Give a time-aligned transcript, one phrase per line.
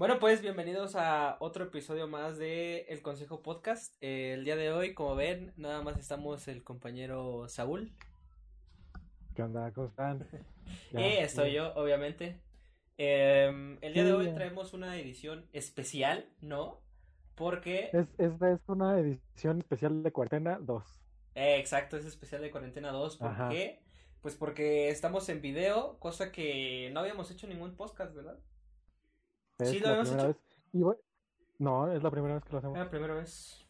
[0.00, 3.94] Bueno, pues bienvenidos a otro episodio más de El Consejo Podcast.
[4.00, 7.92] Eh, el día de hoy, como ven, nada más estamos el compañero Saúl.
[9.34, 9.70] ¿Qué onda?
[9.72, 10.26] ¿Cómo están?
[10.92, 12.40] y estoy yo, obviamente.
[12.96, 16.80] Em, el día de hoy traemos una edición especial, ¿no?
[17.34, 17.90] Porque...
[17.92, 20.82] Es, esta es una edición especial de Cuarentena 2.
[21.34, 23.18] Eh, exacto, es especial de Cuarentena 2.
[23.18, 23.82] ¿Por qué?
[24.22, 28.38] Pues porque estamos en video, cosa que no habíamos hecho ningún podcast, ¿verdad?
[29.60, 30.36] sí, lo habíamos hecho.
[31.58, 32.76] no, es la primera vez que lo hacemos.
[32.76, 33.66] Es la primera vez.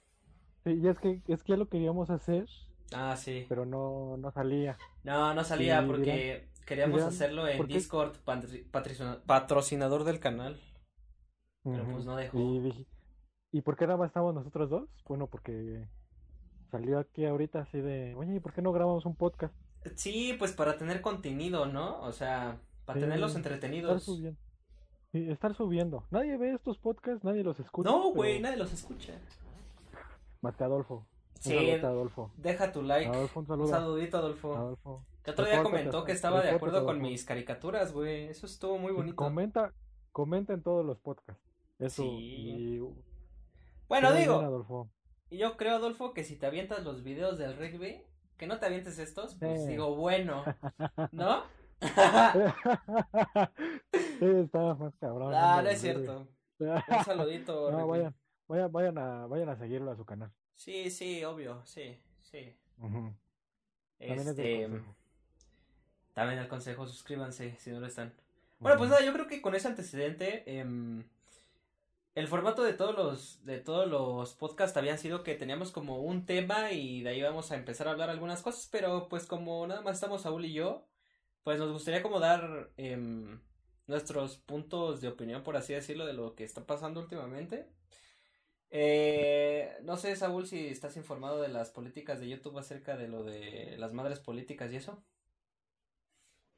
[0.65, 2.47] Sí, y es que, es que ya lo queríamos hacer.
[2.93, 3.47] Ah, sí.
[3.49, 4.77] Pero no, no salía.
[5.05, 8.17] No, no salía porque queríamos hacerlo en Discord,
[9.27, 10.61] patrocinador del canal.
[11.63, 12.39] Pero pues no dejó.
[12.39, 12.87] Y, dije,
[13.53, 14.89] ¿Y por qué nada más estamos nosotros dos?
[15.07, 15.87] Bueno, porque
[16.71, 19.55] salió aquí ahorita así de, oye, ¿y por qué no grabamos un podcast?
[19.97, 22.01] Sí, pues para tener contenido, ¿no?
[22.03, 24.03] O sea, para tenerlos entretenidos.
[24.03, 24.41] Estar subiendo.
[25.13, 26.05] Sí, estar subiendo.
[26.11, 27.91] Nadie ve estos podcasts, nadie los escucha.
[27.91, 29.15] No, güey, nadie los escucha.
[30.57, 31.07] Que Adolfo.
[31.41, 32.31] Sí, Adolfo.
[32.37, 33.09] deja tu like.
[33.11, 34.55] Adolfo, un, un saludito, Adolfo.
[34.55, 35.05] Adolfo.
[35.23, 38.29] Que otro día comentó que estaba de acuerdo con mis caricaturas, güey.
[38.29, 39.17] Eso estuvo muy bonito.
[39.17, 39.73] Comenta,
[40.13, 41.43] comenta en todos los podcasts.
[41.79, 42.03] Eso.
[42.03, 42.81] Sí.
[43.89, 44.89] Bueno, digo.
[45.31, 48.03] yo creo, Adolfo, que si te avientas los videos del rugby,
[48.41, 50.43] que no te avientes estos, pues digo, bueno,
[51.13, 51.45] ¿no?
[54.19, 55.35] sí, estaba más cabrón.
[55.35, 56.27] Ah, no es cierto.
[56.59, 57.71] Un saludito.
[57.71, 58.15] No, vayan,
[58.49, 60.33] vayan, vayan, a, vayan a seguirlo a su canal.
[60.55, 62.57] Sí, sí, obvio, sí, sí.
[63.99, 64.71] Este,
[66.15, 68.15] también el consejo, suscríbanse si no lo están.
[68.59, 71.05] Bueno, pues nada, yo creo que con ese antecedente, eh,
[72.15, 76.27] el formato de todos los, de todos los podcasts había sido que teníamos como un
[76.27, 79.83] tema y de ahí vamos a empezar a hablar algunas cosas, pero pues como nada
[79.83, 80.87] más estamos Saúl y yo,
[81.45, 83.41] pues nos gustaría como dar em,
[83.87, 87.69] nuestros puntos de opinión, por así decirlo, de lo que está pasando últimamente.
[88.71, 93.25] Eh, no sé, Saúl, si estás informado de las políticas de YouTube acerca de lo
[93.25, 95.05] de las madres políticas y eso.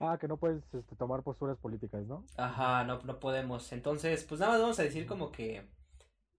[0.04, 2.26] Ah, que no puedes este, tomar posturas políticas, ¿no?
[2.36, 3.70] Ajá, no, no podemos.
[3.72, 5.64] Entonces, pues nada más vamos a decir como que,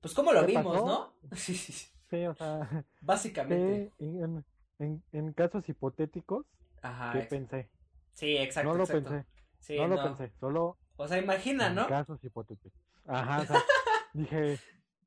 [0.01, 1.13] pues cómo lo vimos, ¿no?
[1.31, 2.25] sí, sí, sí.
[2.25, 2.85] o sea.
[3.01, 3.93] Básicamente.
[3.99, 4.43] En,
[4.79, 6.45] en, en, casos hipotéticos,
[6.81, 7.69] Ajá, ¿qué pensé?
[8.11, 8.69] Sí, exacto.
[8.69, 9.09] No lo exacto.
[9.11, 9.27] pensé.
[9.59, 10.77] Sí, no, lo pensé, solo.
[10.97, 11.87] O sea, imagina, ¿no?
[11.87, 12.81] Casos hipotéticos.
[13.07, 13.63] Ajá, o sea,
[14.13, 14.59] dije,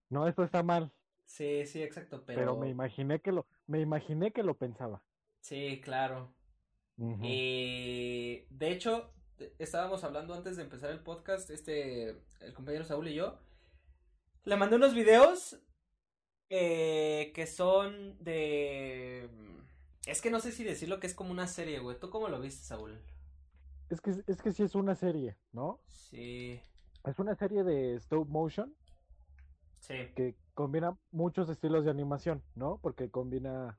[0.09, 0.91] no, esto está mal.
[1.27, 2.41] Sí, sí, exacto, pero...
[2.41, 5.03] pero me imaginé que lo, me imaginé que lo pensaba.
[5.41, 6.33] Sí, claro.
[6.99, 9.11] Y de hecho,
[9.59, 13.39] estábamos hablando antes de empezar el podcast, este, el compañero Saúl y yo,
[14.45, 15.59] le mandé unos videos
[16.49, 19.29] eh, que son de...
[20.07, 21.99] Es que no sé si decirlo que es como una serie, güey.
[21.99, 22.99] ¿Tú cómo lo viste, Saúl?
[23.91, 25.81] Es que, es que sí es una serie, ¿no?
[25.89, 26.61] Sí.
[27.05, 28.75] Es una serie de stop motion.
[29.81, 29.95] Sí.
[30.15, 32.79] Que combina muchos estilos de animación, ¿no?
[32.81, 33.79] Porque combina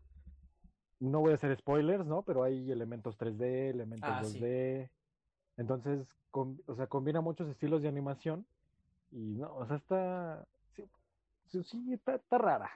[0.99, 2.23] no voy a hacer spoilers, ¿no?
[2.23, 4.87] Pero hay elementos 3D, elementos 2D.
[4.87, 4.91] Ah,
[5.57, 8.45] Entonces, o sea, combina muchos estilos de animación.
[9.11, 10.45] Y no, o sea, está.
[11.47, 12.69] Sí, sí está, está, rara.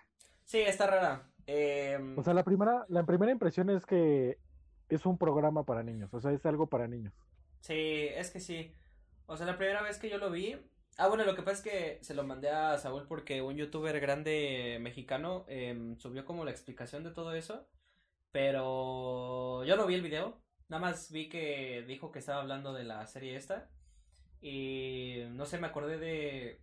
[0.45, 1.27] Sí, está rara.
[1.45, 4.37] Em, o sea, la primera, la primera impresión es que
[4.89, 6.13] es un programa para niños.
[6.13, 7.13] O sea, es algo para niños.
[7.59, 8.73] Sí, es que sí.
[9.25, 10.55] O sea, la primera vez que yo lo vi.
[10.97, 13.99] Ah, bueno, lo que pasa es que se lo mandé a Saúl porque un youtuber
[13.99, 17.65] grande mexicano eh, subió como la explicación de todo eso.
[18.31, 20.41] Pero yo no vi el video.
[20.69, 23.69] Nada más vi que dijo que estaba hablando de la serie esta.
[24.41, 26.61] Y no sé, me acordé de.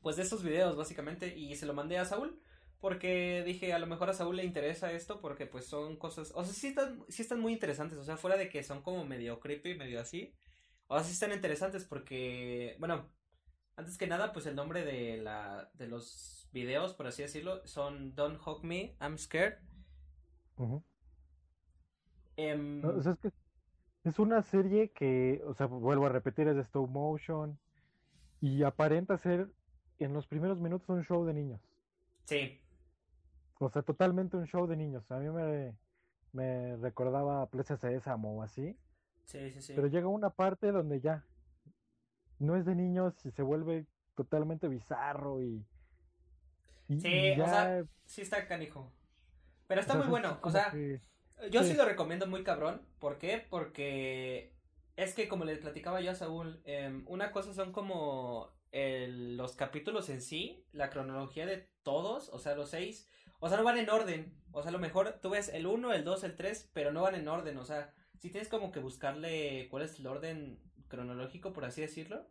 [0.00, 1.36] Pues de esos videos, básicamente.
[1.36, 2.40] Y se lo mandé a Saúl.
[2.80, 5.20] Porque dije, a lo mejor a Saúl le interesa esto.
[5.20, 6.32] Porque pues son cosas.
[6.34, 7.98] O sea, sí están, sí están muy interesantes.
[7.98, 10.34] O sea, fuera de que son como medio creepy, medio así.
[10.86, 12.76] O sea, sí están interesantes porque.
[12.78, 13.12] Bueno,
[13.76, 15.70] antes que nada, pues el nombre de la.
[15.74, 19.58] de los videos, por así decirlo, son Don't Hug Me, I'm Scared.
[22.36, 23.30] Em, o sea, es que
[24.04, 27.58] es una serie que, o sea, vuelvo a repetir, es de stop motion
[28.40, 29.48] y aparenta ser
[29.98, 31.60] en los primeros minutos un show de niños.
[32.24, 32.60] Sí.
[33.58, 35.10] O sea, totalmente un show de niños.
[35.10, 35.74] A mí me,
[36.32, 38.76] me recordaba Plaza Sésamo o así.
[39.24, 39.72] Sí, sí, sí.
[39.74, 41.24] Pero llega una parte donde ya
[42.38, 45.64] no es de niños y se vuelve totalmente bizarro y...
[46.88, 48.92] sí, o sea, sí está canijo.
[49.66, 50.72] Pero está muy bueno, o sea,
[51.50, 51.74] yo sí.
[51.74, 52.86] lo recomiendo muy cabrón.
[52.98, 53.46] ¿Por qué?
[53.48, 54.52] Porque
[54.96, 60.08] es que como les platicaba yo a Saúl, em, una cosa son como los capítulos
[60.08, 63.08] en sí, la cronología de todos, o sea, los seis,
[63.38, 64.34] o sea, no van en orden.
[64.52, 67.02] O sea, a lo mejor tú ves el 1, el 2, el 3, pero no
[67.02, 71.52] van en orden, o sea, sí tienes como que buscarle cuál es el orden cronológico,
[71.52, 72.26] por así decirlo.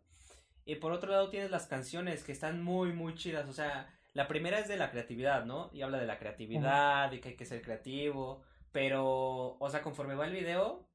[0.64, 3.48] Y por otro lado tienes las canciones que están muy, muy chidas.
[3.48, 5.70] O sea, la primera es de la creatividad, ¿no?
[5.72, 8.42] Y habla de la creatividad, y que hay que ser creativo.
[8.72, 10.88] Pero, o sea, conforme va el video,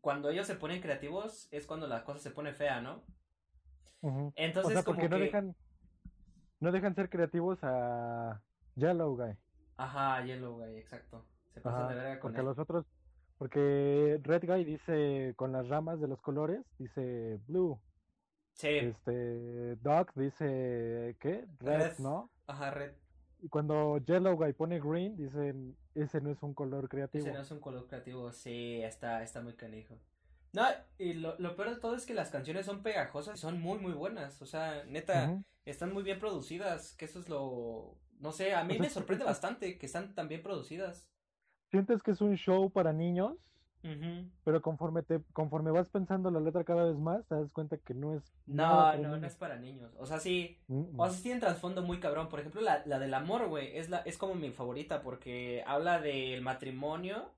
[0.00, 3.02] cuando ellos se ponen creativos es cuando la cosa se pone fea, ¿no?
[4.34, 5.54] Entonces, o sea, porque no dejan
[6.60, 8.40] no dejan ser creativos a
[8.76, 9.36] Yellow Guy.
[9.76, 11.24] Ajá, Yellow Guy, exacto.
[11.54, 12.86] Se pasan de verga con porque los otros
[13.38, 17.80] porque Red Guy dice con las ramas de los colores dice blue.
[18.54, 18.68] Sí.
[18.68, 21.46] Este Doc dice ¿qué?
[21.60, 22.30] Red, ¿no?
[22.46, 22.92] Ajá, red.
[23.40, 27.26] Y cuando Yellow Guy pone green, dicen, ese no es un color creativo.
[27.26, 29.98] Ese no es un color creativo, sí, está, está muy canijo.
[30.52, 30.64] No,
[30.98, 33.78] y lo, lo peor de todo es que las canciones son pegajosas y son muy,
[33.78, 34.40] muy buenas.
[34.42, 37.96] O sea, neta, están muy bien producidas, que eso es lo...
[38.20, 41.08] No sé, a mí me sorprende bastante que están tan bien producidas.
[41.70, 43.36] ¿Sientes que es un show para niños?
[44.44, 47.94] Pero conforme te, conforme vas pensando la letra cada vez más, te das cuenta que
[47.94, 48.22] no es.
[48.46, 49.92] No, no, no es para niños.
[49.98, 50.58] O sea, sí.
[50.96, 52.28] O sea, sí tiene trasfondo muy cabrón.
[52.28, 56.00] Por ejemplo, la, la del amor, güey, es la, es como mi favorita porque habla
[56.00, 57.30] del matrimonio.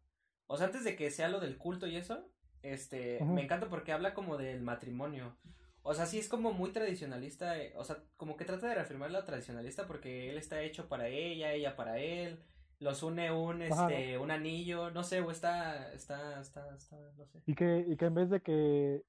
[0.47, 2.29] O sea, antes de que sea lo del culto y eso,
[2.63, 5.37] este, me encanta porque habla como del matrimonio.
[5.83, 9.11] O sea, sí es como muy tradicionalista, eh, o sea, como que trata de reafirmar
[9.11, 12.39] la tradicionalista porque él está hecho para ella, ella para él
[12.81, 17.43] los une un este un anillo, no sé, o está está está está no sé.
[17.47, 19.05] Y que y que en vez de que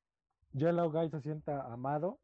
[0.53, 2.19] Yellow Guy se sienta amado,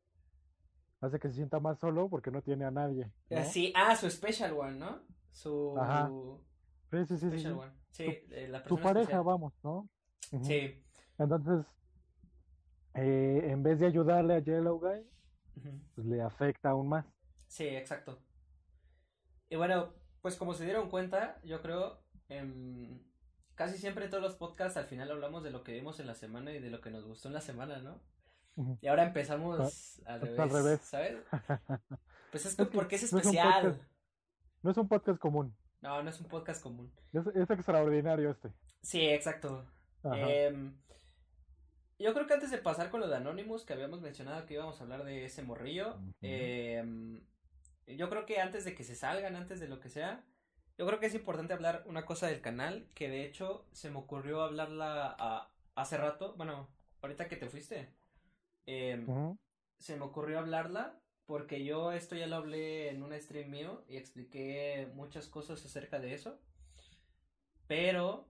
[1.01, 3.11] hace que se sienta más solo porque no tiene a nadie.
[3.29, 5.01] Eh, sí, ah, su special one, ¿no?
[5.31, 6.09] Su Ajá.
[6.91, 7.71] Sí, sí, sí, special One.
[7.91, 9.89] Sí, eh, la tu pareja, vamos, ¿no?
[10.43, 10.81] Sí.
[11.17, 11.65] Entonces,
[12.93, 15.05] eh, en vez de ayudarle a Yellow Guy,
[15.95, 17.05] pues le afecta aún más.
[17.47, 18.19] Sí, exacto.
[19.49, 22.99] Y bueno, pues como se dieron cuenta, yo creo, em,
[23.55, 26.15] casi siempre en todos los podcasts al final hablamos de lo que vimos en la
[26.15, 28.01] semana y de lo que nos gustó en la semana, ¿no?
[28.81, 31.17] Y ahora empezamos al, revés, al revés, ¿sabes?
[32.31, 33.77] Pues es, porque es especial.
[34.63, 35.53] No es, un podcast común.
[35.81, 36.89] No, no es un podcast común.
[37.11, 38.53] Es, extraordinario este.
[38.81, 39.65] Sí, exacto.
[40.15, 40.71] Eh,
[41.99, 44.79] yo creo que antes de pasar con lo de Anonymous, que habíamos mencionado que íbamos
[44.79, 47.21] a hablar de ese morrillo, eh,
[47.97, 50.23] yo creo que antes de que se salgan, antes de lo que sea,
[50.77, 53.99] yo creo que es importante hablar una cosa del canal, que de hecho se me
[53.99, 56.69] ocurrió hablarla a, hace rato, bueno,
[57.01, 57.93] ahorita que te fuiste,
[58.65, 59.05] em,
[59.77, 63.97] se me ocurrió hablarla porque yo esto ya lo hablé en un stream mío y
[63.97, 66.39] expliqué muchas cosas acerca de eso,
[67.67, 68.27] pero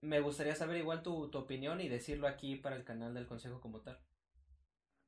[0.00, 3.60] me gustaría saber igual tu, tu opinión y decirlo aquí para el canal del consejo
[3.60, 3.98] como tal.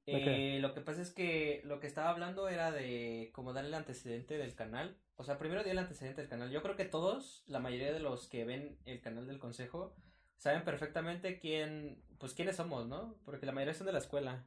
[0.07, 3.75] Eh, lo que pasa es que lo que estaba hablando era de cómo dar el
[3.75, 4.99] antecedente del canal.
[5.17, 6.51] O sea, primero di el antecedente del canal.
[6.51, 9.95] Yo creo que todos, la mayoría de los que ven el canal del consejo,
[10.37, 13.17] saben perfectamente quién, pues quiénes somos, ¿no?
[13.25, 14.45] Porque la mayoría son de la escuela.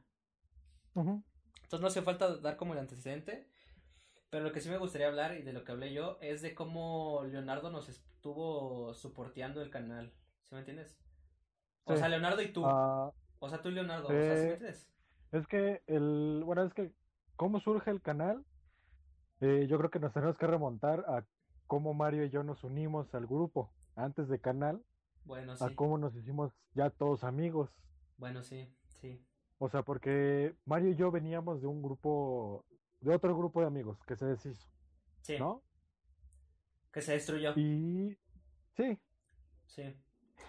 [0.94, 3.48] Entonces no hace falta dar como el antecedente.
[4.30, 6.54] Pero lo que sí me gustaría hablar y de lo que hablé yo es de
[6.54, 10.12] cómo Leonardo nos estuvo soporteando el canal.
[10.42, 10.98] ¿Sí me entiendes?
[11.84, 12.64] O sea, Leonardo y tú.
[12.66, 14.08] Ah, o sea, tú y Leonardo.
[14.08, 14.88] o sea, ¿sí me entiendes?
[15.32, 16.92] Es que el, bueno, es que
[17.36, 18.44] cómo surge el canal,
[19.40, 21.24] eh, yo creo que nos tenemos que remontar a
[21.66, 24.82] cómo Mario y yo nos unimos al grupo antes de canal.
[25.24, 27.70] Bueno, A cómo nos hicimos ya todos amigos.
[28.16, 29.22] Bueno, sí, sí.
[29.58, 32.64] O sea, porque Mario y yo veníamos de un grupo,
[33.00, 34.66] de otro grupo de amigos que se deshizo.
[35.20, 35.38] Sí.
[35.38, 35.62] ¿No?
[36.90, 37.52] Que se destruyó.
[37.56, 38.16] Y
[38.76, 38.98] sí.
[39.66, 39.94] Sí.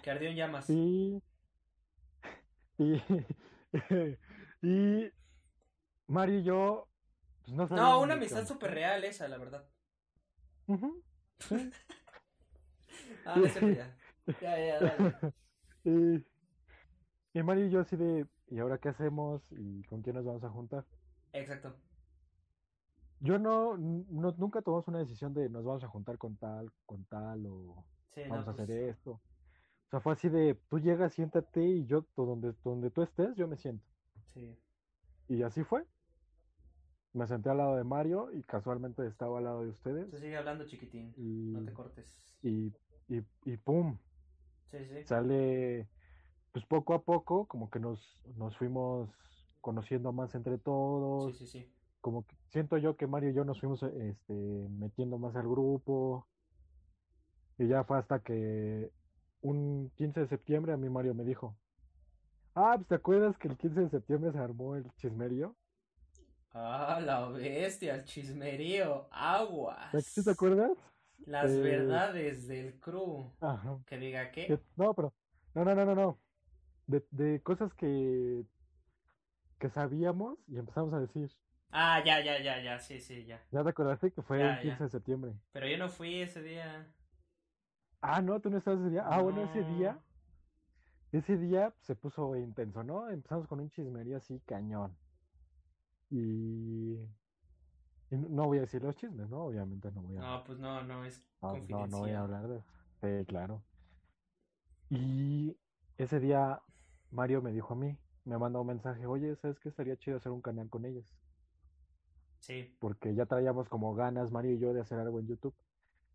[0.02, 0.66] Que ardió en llamas.
[0.66, 1.22] Sí.
[2.78, 3.02] Y
[4.62, 5.10] Y
[6.08, 6.88] Mario y yo,
[7.46, 9.68] pues no No, una amistad súper real esa, la verdad.
[13.26, 13.96] ah, no ya.
[14.42, 15.34] Ya, ya,
[15.84, 16.24] y,
[17.34, 19.42] y Mario y yo así de, ¿y ahora qué hacemos?
[19.52, 20.86] ¿Y con quién nos vamos a juntar?
[21.34, 21.76] Exacto.
[23.22, 27.04] Yo no, no nunca tomamos una decisión de nos vamos a juntar con tal, con
[27.06, 27.84] tal o
[28.16, 29.12] vamos a hacer pues esto.
[29.12, 33.48] O sea, fue así de, tú llegas, siéntate y yo, donde, donde tú estés, yo
[33.48, 33.89] me siento.
[34.34, 34.58] Sí.
[35.28, 35.86] Y así fue.
[37.14, 40.10] Me senté al lado de Mario y casualmente estaba al lado de ustedes.
[40.12, 41.14] Se sigue hablando, chiquitín.
[41.54, 42.22] no te cortes.
[42.44, 42.74] Y,
[43.08, 43.98] y, y pum.
[44.72, 45.04] Sí, sí.
[45.06, 45.88] Sale,
[46.52, 49.10] pues poco a poco, como que nos, nos fuimos
[49.62, 51.38] conociendo más entre todos.
[51.38, 51.74] Sí, sí, sí.
[52.02, 54.34] Como que siento yo que Mario y yo nos fuimos este,
[54.70, 56.28] metiendo más al grupo.
[57.58, 58.92] Y ya fue hasta que
[59.42, 61.58] un 15 de septiembre a mí Mario me dijo,
[62.62, 65.56] Ah, pues, ¿te acuerdas que el 15 de septiembre se armó el chismerío?
[66.54, 69.90] Ah, la bestia, el chismerío, agua.
[70.02, 70.72] ¿Sí te acuerdas?
[71.26, 73.32] Las eh, verdades del crew.
[73.40, 73.78] Ajá.
[73.86, 74.60] Que diga qué.
[74.76, 75.14] no, pero
[75.56, 76.20] No, no, no, no, no.
[76.88, 78.44] De, de cosas que,
[79.58, 81.32] que sabíamos y empezamos a decir.
[81.72, 83.42] Ah, ya, ya, ya, ya, sí, sí, ya.
[83.52, 85.32] ¿Ya te acordaste que fue el 15 de septiembre?
[85.54, 86.86] Pero yo no fui ese día.
[88.02, 89.06] Ah, no, tú no estabas ese día.
[89.06, 89.98] Ah, bueno, ese día.
[91.12, 93.10] Ese día se puso intenso, ¿no?
[93.10, 94.96] Empezamos con un chismería así cañón.
[96.12, 97.00] Y
[98.12, 99.46] no voy a decir los chismes, ¿no?
[99.46, 100.20] Obviamente no voy a.
[100.20, 102.62] No, pues no, no, es no, No, no voy a hablar de.
[103.02, 103.64] Sí, claro.
[104.90, 105.58] Y
[105.98, 106.62] ese día
[107.12, 110.32] Mario me dijo a mí, me mandó un mensaje, oye, ¿sabes qué estaría chido hacer
[110.32, 111.16] un canal con ellos?
[112.40, 112.76] Sí.
[112.80, 115.56] Porque ya traíamos como ganas, Mario y yo, de hacer algo en YouTube.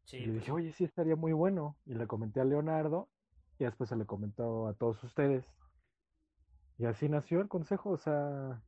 [0.05, 0.19] Sí.
[0.19, 1.77] Y le pues dije, oye, sí, estaría muy bueno.
[1.87, 3.09] Y le comenté a Leonardo
[3.59, 5.45] y después se le comentó a todos ustedes.
[6.79, 8.63] Y así nació el consejo, o sea,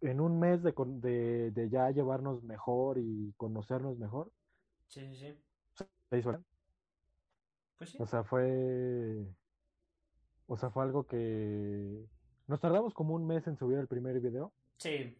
[0.00, 4.30] en un mes de, de, de, ya llevarnos mejor y conocernos mejor.
[4.88, 5.86] Sí, sí, sí.
[6.10, 6.44] Se hizo.
[7.78, 7.98] Pues sí.
[8.00, 9.26] O sea, fue.
[10.46, 12.04] O sea, fue algo que.
[12.46, 14.52] Nos tardamos como un mes en subir el primer video.
[14.78, 15.18] Sí.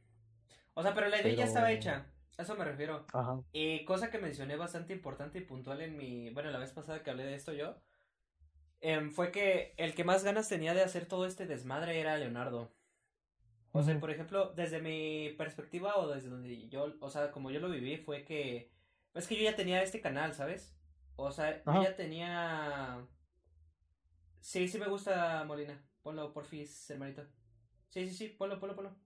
[0.74, 2.06] O sea, pero la idea ya estaba hecha.
[2.38, 3.06] A eso me refiero.
[3.12, 3.40] Ajá.
[3.52, 6.30] Y cosa que mencioné bastante importante y puntual en mi.
[6.30, 7.76] Bueno, la vez pasada que hablé de esto yo.
[8.80, 12.72] Em, fue que el que más ganas tenía de hacer todo este desmadre era Leonardo.
[13.72, 17.60] O sea, por ejemplo, desde mi perspectiva o desde donde yo, o sea, como yo
[17.60, 18.72] lo viví, fue que,
[19.14, 20.74] es que yo ya tenía este canal, ¿sabes?
[21.16, 23.06] O sea, yo ya tenía...
[24.40, 25.82] Sí, sí me gusta Molina.
[26.02, 27.26] Ponlo, porfis, hermanito.
[27.88, 28.96] Sí, sí, sí, ponlo, ponlo, ponlo.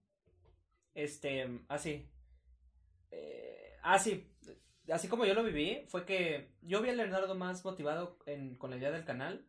[0.93, 2.09] Este, así.
[3.09, 4.31] Eh, así.
[4.89, 8.69] Así como yo lo viví, fue que yo vi a Leonardo más motivado en, con
[8.69, 9.45] la idea del canal.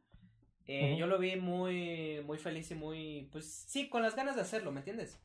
[0.66, 4.42] Eh, yo lo vi muy, muy feliz y muy, pues sí, con las ganas de
[4.42, 5.20] hacerlo, ¿me entiendes?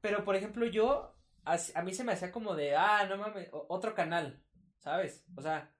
[0.00, 3.94] Pero, por ejemplo, yo, a, mí se me hacía como de, ah, no mames, otro
[3.94, 4.40] canal,
[4.78, 5.24] ¿sabes?
[5.34, 5.72] O sea,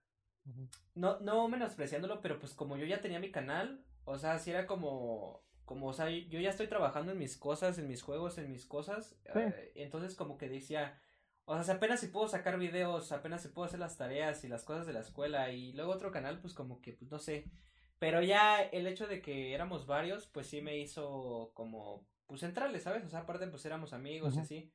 [0.95, 4.67] no, no menospreciándolo, pero pues como yo ya tenía mi canal, o sea, si era
[4.67, 8.51] como, como, o sea, yo ya estoy trabajando en mis cosas, en mis juegos, en
[8.51, 10.99] mis cosas, eh, entonces como que decía,
[11.45, 14.65] o sea, apenas si puedo sacar videos, apenas si puedo hacer las tareas y las
[14.65, 17.51] cosas de la escuela y luego otro canal, pues como que, pues no sé,
[17.99, 22.83] pero ya el hecho de que éramos varios, pues sí me hizo como, pues centrales,
[22.83, 23.05] ¿sabes?
[23.05, 24.73] O sea, aparte pues éramos amigos y así.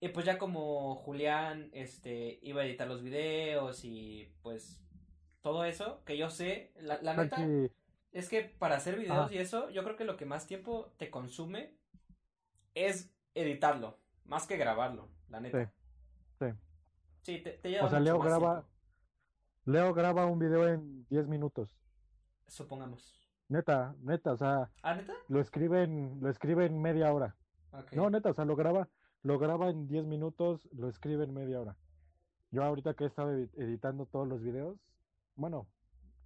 [0.00, 4.80] Y pues ya como Julián, este, iba a editar los videos y pues
[5.42, 7.38] todo eso, que yo sé, la, la neta,
[8.12, 11.10] es que para hacer videos y eso, yo creo que lo que más tiempo te
[11.10, 11.74] consume
[12.74, 15.72] es editarlo, más que grabarlo, la neta.
[16.38, 16.46] Sí,
[17.22, 17.38] sí.
[17.42, 18.66] te, te lleva O sea, Leo graba,
[19.64, 21.76] Leo graba un video en 10 minutos
[22.46, 23.14] supongamos.
[23.48, 24.70] Neta, neta, o sea.
[24.82, 25.12] ¿Ah, neta?
[25.28, 27.36] Lo escribe en, lo escribe en media hora.
[27.92, 28.88] No, neta, o sea, lo graba,
[29.22, 31.76] lo graba en 10 minutos, lo escribe en media hora.
[32.50, 34.78] Yo ahorita que he estado editando todos los videos,
[35.34, 35.66] bueno,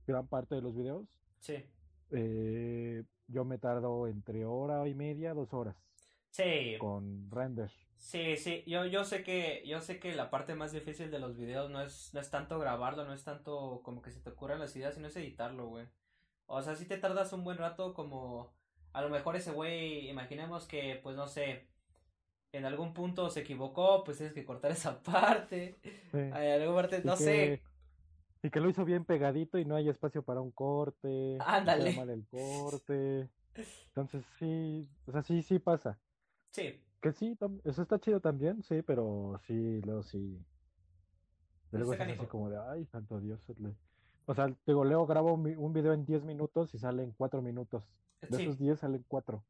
[0.06, 1.08] gran parte de los videos.
[1.40, 1.64] Sí.
[2.10, 5.76] Eh, yo me tardo entre hora y media, dos horas.
[6.30, 6.76] Sí.
[6.78, 7.70] Con render.
[7.96, 11.36] Sí, sí, yo, yo sé que, yo sé que la parte más difícil de los
[11.36, 14.58] videos no es, no es tanto grabarlo, no es tanto como que se te ocurran
[14.58, 15.86] las ideas, sino es editarlo, güey.
[16.52, 18.52] O sea, si te tardas un buen rato como
[18.92, 21.68] a lo mejor ese güey, imaginemos que pues no sé,
[22.52, 25.78] en algún punto se equivocó, pues tienes que cortar esa parte.
[26.10, 26.30] Sí.
[26.74, 27.62] parte, no sé.
[28.42, 31.38] Y que lo hizo bien pegadito y no hay espacio para un corte.
[31.40, 31.94] Ándale.
[31.94, 33.28] mal el corte.
[33.88, 36.00] Entonces sí, o sea, sí, sí pasa.
[36.50, 36.82] Sí.
[37.00, 40.44] Que sí, eso está chido también, sí, pero sí, luego sí.
[41.70, 43.40] Luego es así como de, ay, santo Dios.
[44.30, 47.88] O sea, digo, Leo grabo un, video en 10 minutos y salen 4 minutos.
[48.20, 49.42] De esos 10 salen 4.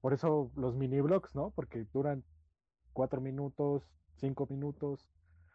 [0.00, 1.50] Por eso los mini vlogs, ¿no?
[1.50, 2.24] Porque duran
[2.94, 5.10] 4 minutos, 5 minutos.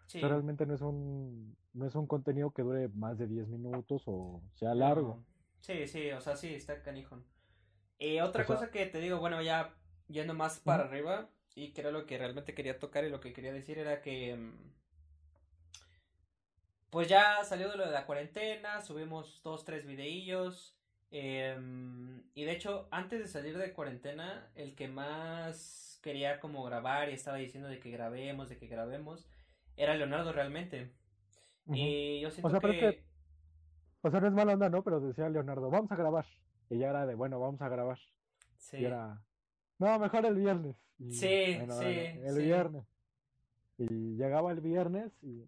[0.05, 0.19] Sí.
[0.19, 4.43] realmente no es un no es un contenido que dure más de 10 minutos o
[4.53, 5.23] sea largo.
[5.61, 7.23] Sí, sí, o sea, sí, está canijón.
[7.97, 9.73] Y otra cosa que te digo, bueno, ya
[10.09, 13.33] yendo más para arriba, y que era lo que realmente quería tocar y lo que
[13.33, 14.80] quería decir era que mm,
[16.91, 20.77] pues ya salió de lo de la cuarentena, subimos dos, tres videillos.
[21.09, 27.09] Em, y de hecho, antes de salir de cuarentena, el que más quería como grabar
[27.09, 29.25] y estaba diciendo de que grabemos, de que grabemos,
[29.77, 30.91] era Leonardo realmente.
[31.67, 33.03] Y yo siento o sea, que...
[34.01, 34.83] O sea, no es mala onda, ¿no?
[34.83, 36.25] Pero decía Leonardo, vamos a grabar.
[36.69, 37.99] Y ya era de, bueno, vamos a grabar.
[38.57, 38.77] Sí.
[38.77, 39.21] Y era,
[39.79, 40.75] no, mejor el viernes.
[40.97, 41.85] sí, sí.
[41.85, 42.85] El, viernes.
[43.77, 45.47] Y llegaba el viernes y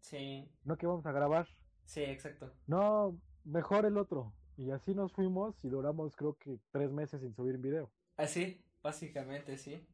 [0.00, 0.48] Sí.
[0.64, 1.48] No que vamos a grabar.
[1.84, 2.52] Sí, exacto.
[2.66, 4.32] No, mejor el otro.
[4.56, 7.90] Y así nos fuimos y duramos creo que tres meses sin subir video.
[8.16, 9.86] Así, ah, básicamente, sí.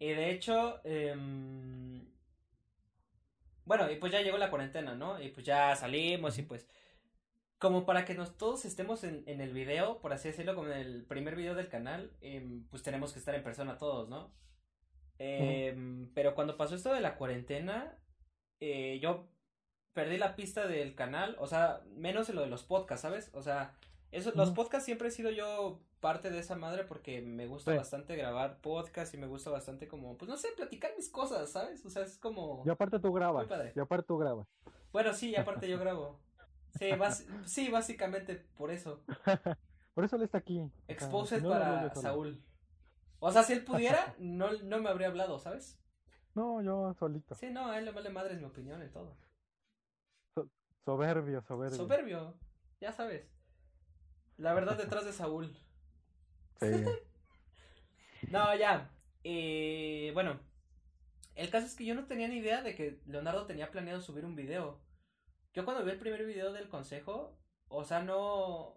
[0.00, 2.04] Y de hecho, em,
[3.64, 5.20] bueno, y pues ya llegó la cuarentena, ¿no?
[5.22, 6.68] Y pues ya salimos y pues
[7.58, 10.78] como para que nos todos estemos en, en el video, por así decirlo, como en
[10.78, 14.32] el primer video del canal, em, pues tenemos que estar en persona todos, ¿no?
[15.18, 17.98] Em, pero cuando pasó esto de la cuarentena,
[18.60, 19.28] eh, yo
[19.92, 23.30] perdí la pista del canal, o sea, menos en lo de los podcasts, ¿sabes?
[23.34, 23.74] O sea,
[24.12, 28.16] eso, los podcasts siempre he sido yo parte de esa madre porque me gusta bastante
[28.16, 31.84] grabar podcasts y me gusta bastante como, pues no sé, platicar mis cosas, ¿sabes?
[31.84, 32.62] O sea, es como...
[32.64, 33.48] Y aparte tú grabas.
[33.74, 34.46] Y aparte tú grabas.
[34.92, 36.20] Bueno, sí, y aparte yo grabo.
[36.78, 36.90] Sí,
[37.44, 39.00] sí, básicamente por eso.
[39.94, 40.70] por eso él está aquí.
[40.86, 42.40] Exposed para Saúl.
[43.20, 45.76] O sea, si él pudiera, no, no me habría hablado, ¿sabes?
[46.38, 47.34] No, yo solito.
[47.34, 49.16] Sí, no, a él le vale madre mi opinión y todo.
[50.84, 51.76] soberbio, soberbio.
[51.76, 52.34] Soberbio,
[52.80, 53.28] ya sabes.
[54.36, 55.52] La verdad detrás de Saúl.
[56.60, 56.66] Sí.
[58.30, 58.88] no, ya.
[59.24, 60.38] Eh, bueno,
[61.34, 64.24] el caso es que yo no tenía ni idea de que Leonardo tenía planeado subir
[64.24, 64.80] un video.
[65.54, 68.76] Yo cuando vi el primer video del consejo, o sea, no...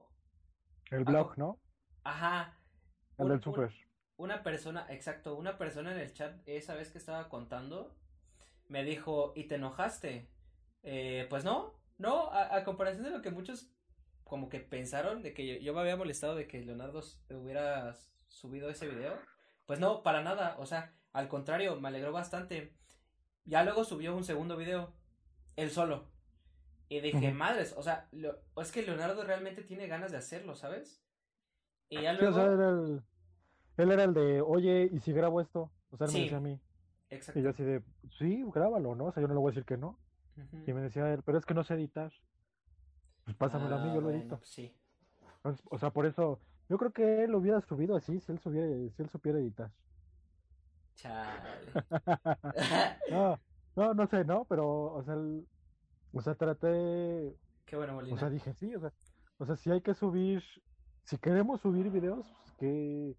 [0.90, 1.60] El blog, ¿no?
[2.04, 2.58] Ajá.
[3.20, 3.72] El del super.
[4.22, 7.96] Una persona, exacto, una persona en el chat esa vez que estaba contando,
[8.68, 10.30] me dijo, ¿y te enojaste?
[10.84, 13.72] Eh, pues no, no, a, comparación de lo que muchos
[14.24, 17.02] como que pensaron de que yo, me había molestado de que Leonardo
[17.32, 17.96] hubiera
[18.28, 19.18] subido ese video,
[19.66, 22.78] pues no, para nada, o sea, al contrario, me alegró bastante.
[23.44, 24.94] Ya luego subió un segundo video,
[25.56, 26.12] él solo.
[26.90, 31.04] Y dije, madres, o sea, es que Leonardo realmente tiene ganas de hacerlo, ¿sabes?
[31.90, 33.02] Y ya luego...
[33.82, 35.72] él era el de, oye, ¿y si grabo esto?
[35.90, 36.60] O sea, él me decía a mí.
[37.10, 37.40] Exacto.
[37.40, 37.84] Y yo así de,
[38.18, 39.06] sí, grábalo, ¿no?
[39.06, 39.98] O sea, yo no le voy a decir que no.
[40.66, 42.12] Y me decía él, pero es que no sé editar.
[43.26, 44.40] Pues pásamelo a mí, yo lo ah, edito.
[44.44, 44.74] Sí.
[45.70, 48.68] O sea, por eso, yo creo que él lo hubiera subido así, si él, subiera,
[48.68, 49.72] si él supiera editar.
[50.96, 51.72] Chale.
[53.12, 53.40] no,
[53.76, 54.46] no, no sé, ¿no?
[54.46, 55.46] Pero, o sea, el,
[56.14, 57.36] o sea, traté.
[57.66, 58.16] Qué bueno, Molina.
[58.16, 58.94] O sea, dije, sí, o sea,
[59.38, 60.44] o sea, si hay que subir,
[61.04, 63.16] si queremos subir videos, pues que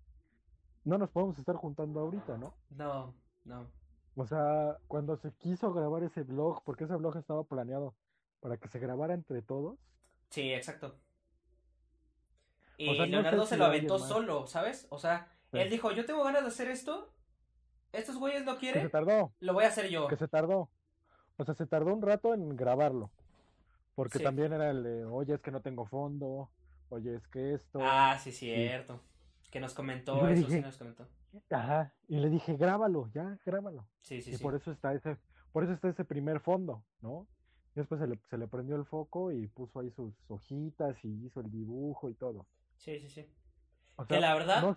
[0.84, 2.54] no nos podemos estar juntando ahorita, ¿no?
[2.70, 3.14] No,
[3.44, 3.66] no.
[4.16, 7.94] O sea, cuando se quiso grabar ese blog, porque ese blog estaba planeado
[8.40, 9.78] para que se grabara entre todos.
[10.30, 10.96] Sí, exacto.
[12.76, 14.86] Y Leonardo se lo aventó solo, ¿sabes?
[14.90, 17.12] O sea, él dijo, yo tengo ganas de hacer esto,
[17.92, 19.32] estos güeyes lo quieren, se tardó.
[19.40, 20.08] lo voy a hacer yo.
[20.08, 20.68] Que se tardó.
[21.36, 23.10] O sea, se tardó un rato en grabarlo.
[23.94, 26.50] Porque también era el de, oye, es que no tengo fondo,
[26.88, 27.78] oye, es que esto.
[27.82, 29.00] Ah, sí, cierto.
[29.52, 31.06] Que nos comentó, eso sí nos comentó.
[31.50, 33.86] Ajá, y le dije, grábalo, ya, grábalo.
[34.00, 35.18] Sí, sí, y por eso está ese,
[35.52, 37.28] por eso está ese primer fondo, ¿no?
[37.76, 41.26] Y después se le, se le prendió el foco y puso ahí sus hojitas y
[41.26, 42.48] hizo el dibujo y todo.
[42.76, 43.30] Sí, sí, sí.
[44.08, 44.76] que la verdad,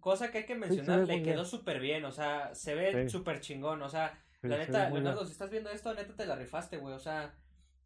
[0.00, 3.82] cosa que hay que mencionar, le quedó súper bien, o sea, se ve súper chingón,
[3.82, 6.94] o sea, la neta, Leonardo, si estás viendo esto, neta te la rifaste, güey.
[6.94, 7.34] O sea,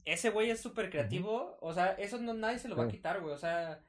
[0.04, 1.58] ese güey es súper creativo.
[1.60, 3.34] O sea, eso no nadie se lo va a quitar, güey.
[3.34, 3.82] O sea,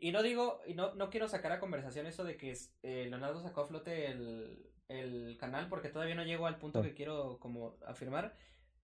[0.00, 3.40] y, no digo, y no, no quiero sacar a conversación eso de que eh, Leonardo
[3.40, 7.76] sacó a flote el, el canal porque todavía no llego al punto que quiero como
[7.86, 8.34] afirmar.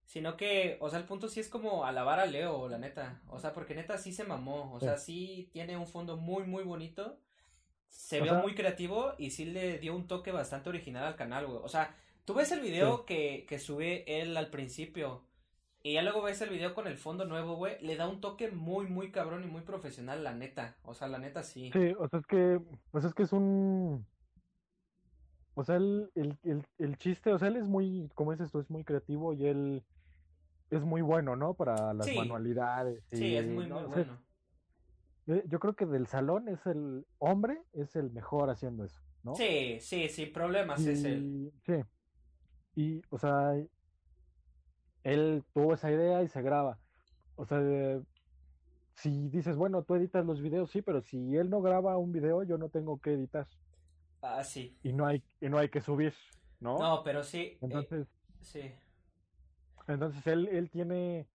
[0.05, 3.21] Sino que, o sea, el punto sí es como alabar a Leo, la neta.
[3.29, 4.73] O sea, porque neta sí se mamó.
[4.73, 7.19] O sea, sí tiene un fondo muy, muy bonito.
[7.89, 11.59] Se ve muy creativo y sí le dio un toque bastante original al canal, güey.
[11.61, 15.23] O sea, Tú ves el video que, que sube él al principio
[15.87, 18.51] y ya luego ves el video con el fondo nuevo, güey, le da un toque
[18.51, 20.77] muy, muy cabrón y muy profesional, la neta.
[20.83, 21.71] O sea, la neta sí.
[21.73, 24.05] Sí, o sea, es que, o sea, es que es un...
[25.55, 28.69] O sea, el, el, el, chiste, o sea, él es muy, como dices tú, es
[28.69, 29.85] muy creativo y él
[30.71, 31.55] es muy bueno, ¿no?
[31.55, 33.05] Para las manualidades.
[33.13, 34.19] sí, es muy, muy bueno.
[35.29, 39.37] Eh, yo creo que del salón es el hombre, es el mejor haciendo eso, ¿no?
[39.37, 41.53] Sí, sí, sin problemas es él.
[41.65, 41.75] Sí.
[42.75, 43.55] Y, o sea,
[45.07, 46.79] él tuvo esa idea y se graba.
[47.37, 47.61] O sea,
[48.95, 52.43] si dices, bueno, tú editas los videos, sí, pero si él no graba un video,
[52.43, 53.47] yo no tengo que editar.
[54.21, 54.77] Ah, sí.
[54.83, 56.13] Y no hay, y no hay que subir,
[56.59, 56.77] ¿no?
[56.79, 57.39] No, pero sí.
[57.39, 58.09] Eh, entonces,
[58.41, 58.73] sí.
[59.87, 61.29] Entonces él, él tiene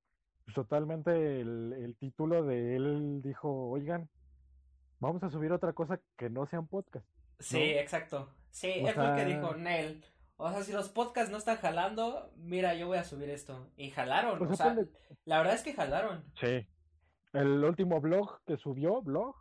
[0.54, 4.10] totalmente el, el, título de él dijo, oigan,
[5.00, 7.06] vamos a subir otra cosa que no sea un podcast.
[7.40, 8.34] Sí, exacto.
[8.50, 10.04] Sí, es lo que dijo Nel.
[10.44, 13.70] O sea, si los podcasts no están jalando, mira, yo voy a subir esto.
[13.78, 14.76] Y jalaron, pues o sea,
[15.26, 16.26] la verdad es que jalaron.
[16.40, 16.66] Sí.
[17.34, 19.36] El último blog que subió, blog,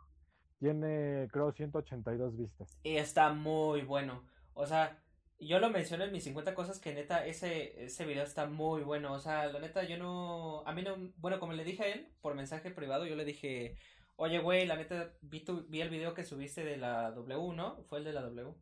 [0.59, 2.77] tiene creo 182 vistas.
[2.83, 4.23] Y está muy bueno.
[4.53, 5.01] O sea,
[5.39, 9.13] yo lo mencioné en mis 50 cosas que neta ese, ese video está muy bueno.
[9.13, 10.61] O sea, la neta yo no...
[10.67, 10.95] A mí no...
[11.17, 13.75] Bueno, como le dije a él por mensaje privado, yo le dije,
[14.17, 17.81] oye, güey, la neta vi, tu, vi el video que subiste de la W, ¿no?
[17.85, 18.53] Fue el de la W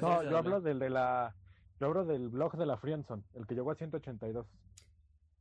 [0.00, 1.34] no, yo hablo del de la.
[1.80, 4.46] Yo hablo del blog de la Friendson, el que llegó a 182.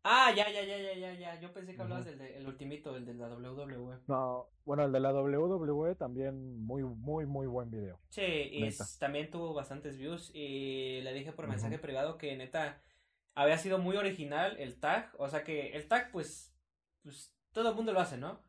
[0.04, 1.40] Ah, ya, ya, ya, ya, ya, ya.
[1.42, 3.98] Yo pensé que hablabas del de, el ultimito, el de la WWE.
[4.08, 8.00] No, bueno, el de la WWE también muy, muy, muy buen video.
[8.10, 12.82] Sí, y también tuvo bastantes views y le dije por mensaje privado que neta
[13.36, 16.56] había sido muy original el tag, o sea que el tag pues,
[17.04, 18.40] pues todo el mundo lo hace, ¿no?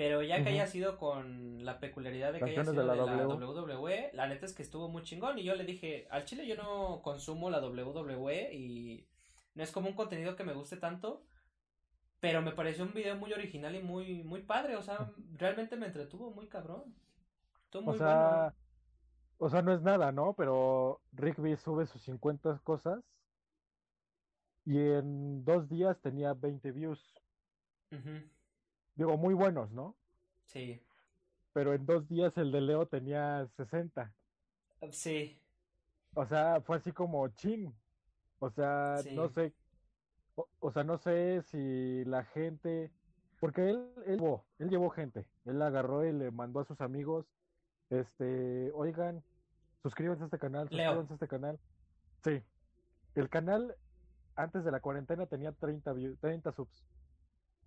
[0.00, 4.12] Pero ya que haya sido con la peculiaridad de que haya sido de la, WWE,
[4.14, 7.02] la neta es que estuvo muy chingón y yo le dije, al chile yo no
[7.02, 9.06] consumo la WWE y
[9.54, 11.22] no es como un contenido que me guste tanto,
[12.18, 15.88] pero me pareció un video muy original y muy, muy padre, o sea, realmente me
[15.88, 16.82] entretuvo muy cabrón.
[17.84, 18.54] o sea,
[19.36, 20.32] o sea, no es nada, ¿no?
[20.32, 23.04] Pero Rigby sube sus 50 cosas
[24.64, 27.20] y en dos días tenía 20 views.
[29.00, 29.96] Digo, muy buenos, ¿no?
[30.44, 30.78] Sí.
[31.54, 34.12] Pero en dos días el de Leo tenía 60.
[34.90, 35.40] Sí.
[36.12, 37.74] O sea, fue así como chin.
[38.40, 39.54] O sea, no sé,
[40.58, 42.90] o, sea, no sé si la gente,
[43.40, 47.24] porque él, él llevó, él llevó gente, él agarró y le mandó a sus amigos,
[47.88, 49.24] este, oigan,
[49.82, 51.58] suscríbanse a este canal, suscríbanse a este canal.
[52.22, 52.42] Sí,
[53.14, 53.74] el canal
[54.36, 56.84] antes de la cuarentena tenía 30, 30 subs.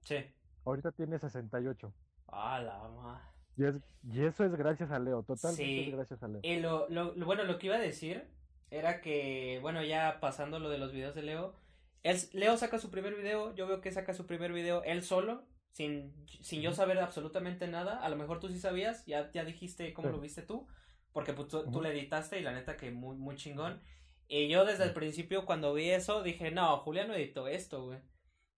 [0.03, 0.31] Sí.
[0.65, 1.93] Ahorita tiene 68.
[2.27, 3.33] Ah, la ma.
[3.55, 3.79] Y, es,
[4.11, 6.41] y eso es gracias a Leo, totalmente gracias a Leo.
[6.43, 8.27] Y lo, lo, bueno, lo que iba a decir
[8.71, 11.53] era que, bueno, ya pasando lo de los videos de Leo,
[12.01, 15.43] él, Leo saca su primer video, yo veo que saca su primer video él solo,
[15.71, 19.93] sin, sin yo saber absolutamente nada, a lo mejor tú sí sabías, ya, ya dijiste
[19.93, 20.67] cómo lo viste tú,
[21.11, 23.81] porque pues, tú, le editaste y la neta que muy, muy chingón.
[24.27, 27.99] Y yo desde el principio cuando vi eso dije, no, Julián no editó esto, güey.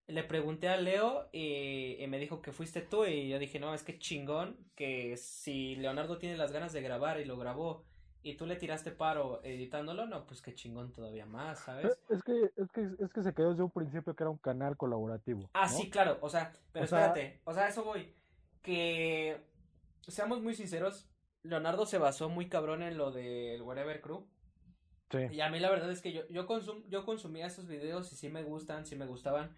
[0.08, 3.74] Le pregunté a Leo y, y, me dijo que fuiste tú y yo dije, no,
[3.74, 7.84] es que chingón que si Leonardo tiene las ganas de grabar y lo grabó
[8.26, 11.96] y tú le tiraste paro editándolo, no, pues qué chingón todavía más, ¿sabes?
[12.10, 14.76] Es que, es que, es que se quedó desde un principio que era un canal
[14.78, 15.48] colaborativo.
[15.54, 18.16] Ah, sí, claro, o sea, pero espérate, o sea, eso voy,
[18.64, 19.40] que
[20.08, 21.08] seamos muy sinceros,
[21.44, 24.26] Leonardo se basó muy cabrón en lo del Whatever Crew.
[25.12, 25.20] Sí.
[25.32, 28.16] Y a mí la verdad es que yo, yo, consum, yo consumía esos videos y
[28.16, 29.56] sí me gustan, sí me gustaban,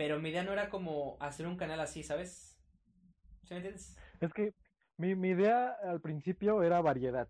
[0.00, 2.56] pero mi idea no era como hacer un canal así, ¿sabes?
[3.42, 3.98] ¿Sí me entiendes?
[4.18, 4.54] Es que
[4.96, 7.28] mi, mi idea al principio era variedad.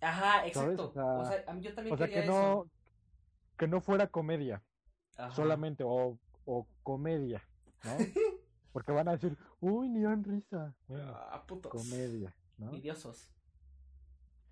[0.00, 0.94] Ajá, exacto.
[0.94, 2.70] O sea, yo también quería que no,
[3.58, 4.62] que no fuera comedia
[5.34, 7.46] solamente o, o comedia,
[7.84, 7.98] ¿no?
[8.72, 10.74] Porque van a decir, uy, ni dan risa.
[10.88, 11.70] ah, putos.
[11.70, 12.74] Comedia, ¿no?
[12.74, 13.28] Idiosos.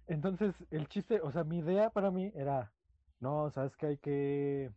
[0.06, 2.74] Entonces, el chiste, o sea, mi idea para mí era,
[3.20, 4.70] no, sabes que hay que,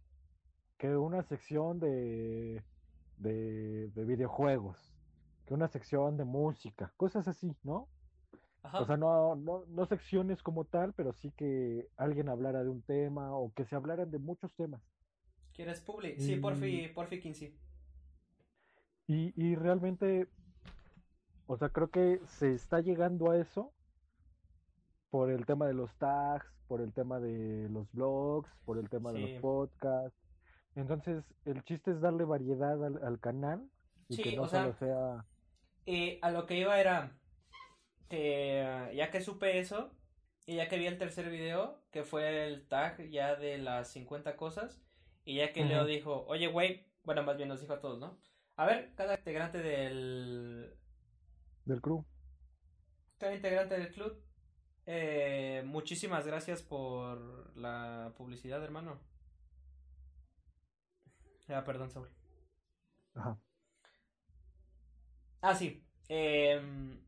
[0.77, 2.63] que una sección de,
[3.17, 4.91] de, de videojuegos,
[5.45, 7.87] que una sección de música, cosas así, ¿no?
[8.73, 12.81] O sea, no, no, no secciones como tal, pero sí que alguien hablara de un
[12.81, 14.81] tema o que se hablaran de muchos temas.
[15.53, 16.19] ¿Quieres public?
[16.19, 17.57] Sí, por fin, por fin, sí.
[19.07, 20.27] Y, y realmente,
[21.47, 23.71] o sea, creo que se está llegando a eso
[25.09, 29.13] por el tema de los tags, por el tema de los blogs, por el tema
[29.13, 30.26] de los podcasts.
[30.77, 33.67] Entonces, el chiste es darle variedad al, canal
[34.09, 35.25] y que no solo sea...
[35.87, 37.17] Eh, a lo que iba era,
[38.09, 39.91] que ya que supe eso
[40.45, 44.37] y ya que vi el tercer video, que fue el tag ya de las 50
[44.37, 44.79] cosas,
[45.25, 48.19] y ya que Leo dijo, oye, güey, bueno, más bien nos dijo a todos, ¿no?
[48.55, 50.77] A ver, cada integrante del...
[51.65, 52.05] Del club.
[53.17, 54.23] Cada integrante del club.
[54.85, 59.01] Eh, muchísimas gracias por la publicidad, hermano.
[61.47, 62.09] Ya, perdón, Saúl.
[63.15, 63.39] Ajá.
[65.41, 65.83] Ah, sí.
[66.09, 66.61] Eh,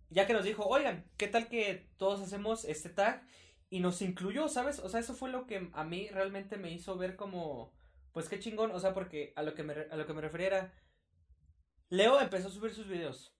[0.09, 3.25] ya que nos dijo, oigan, ¿qué tal que todos hacemos este tag?
[3.69, 4.79] Y nos incluyó, ¿sabes?
[4.79, 7.73] O sea, eso fue lo que a mí realmente me hizo ver como,
[8.13, 10.47] pues qué chingón, o sea, porque a lo que me, a lo que me refería
[10.47, 10.73] era,
[11.89, 13.35] Leo empezó a subir sus videos.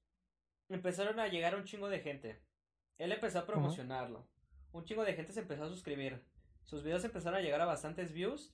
[0.70, 2.42] Empezaron a llegar un chingo de gente.
[2.98, 4.28] Él empezó a promocionarlo.
[4.72, 6.24] Un chingo de gente se empezó a suscribir.
[6.66, 8.54] Sus videos empezaron a llegar a bastantes views.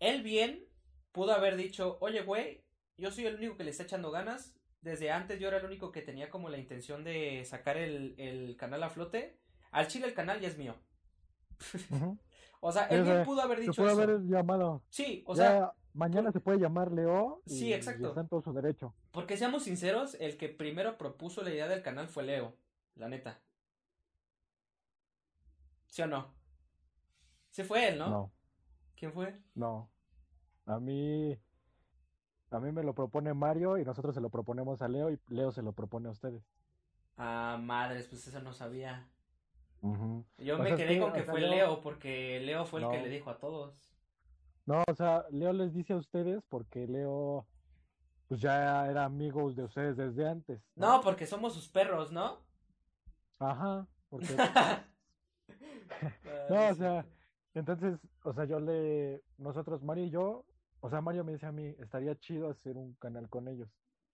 [0.00, 0.66] Él bien
[1.12, 2.64] pudo haber dicho, oye, güey,
[2.96, 5.92] yo soy el único que le está echando ganas desde antes yo era el único
[5.92, 9.38] que tenía como la intención de sacar el, canal a flote.
[9.70, 10.74] Al chile el canal ya es mío.
[12.60, 14.82] o sea, él bien pudo haber dicho se puede haber llamado.
[14.90, 15.72] Sí, o sea.
[15.94, 17.42] Mañana se puede llamar Leo.
[17.44, 18.08] sí, exacto.
[18.08, 18.94] está en todo su derecho.
[19.10, 22.56] Porque seamos sinceros, el que primero propuso la idea del canal fue Leo.
[22.94, 23.42] La neta.
[25.88, 26.34] ¿Sí o no?
[27.50, 28.08] Sí fue él, ¿no?
[28.08, 28.32] No.
[28.96, 29.38] ¿Quién fue?
[29.54, 29.91] No.
[30.66, 31.38] A mí
[32.52, 35.52] a mí me lo propone Mario y nosotros se lo proponemos a Leo y Leo
[35.52, 36.42] se lo propone a ustedes.
[37.16, 39.08] Ah, madres, pues eso no sabía.
[40.38, 43.38] Yo me quedé con que fue Leo, porque Leo fue el que le dijo a
[43.38, 43.90] todos.
[44.66, 47.46] No, o sea, Leo les dice a ustedes porque Leo
[48.28, 50.62] pues ya era amigos de ustedes desde antes.
[50.76, 52.38] No, porque somos sus perros, ¿no?
[53.38, 54.26] Ajá, porque...
[56.48, 57.06] no, o sea,
[57.54, 60.44] entonces, o sea, yo le, nosotros, Mario y yo,
[60.82, 63.68] o sea, Mario me dice a mí, estaría chido hacer un canal con ellos.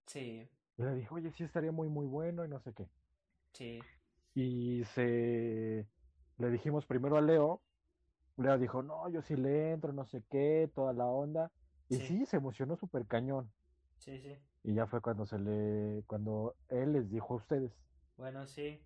[0.06, 0.46] Sí.
[0.76, 2.86] Y le dije, oye, sí estaría muy, muy bueno y no sé qué.
[3.52, 3.80] Sí.
[4.34, 5.86] Y se,
[6.36, 7.62] le dijimos primero a Leo,
[8.36, 11.50] Leo dijo, no, yo sí le entro, no sé qué, toda la onda.
[11.88, 13.50] Y sí, se emocionó súper cañón.
[13.96, 14.36] Sí, sí.
[14.62, 17.72] Y ya fue cuando se le, cuando él les dijo a ustedes.
[18.18, 18.78] Bueno, sí.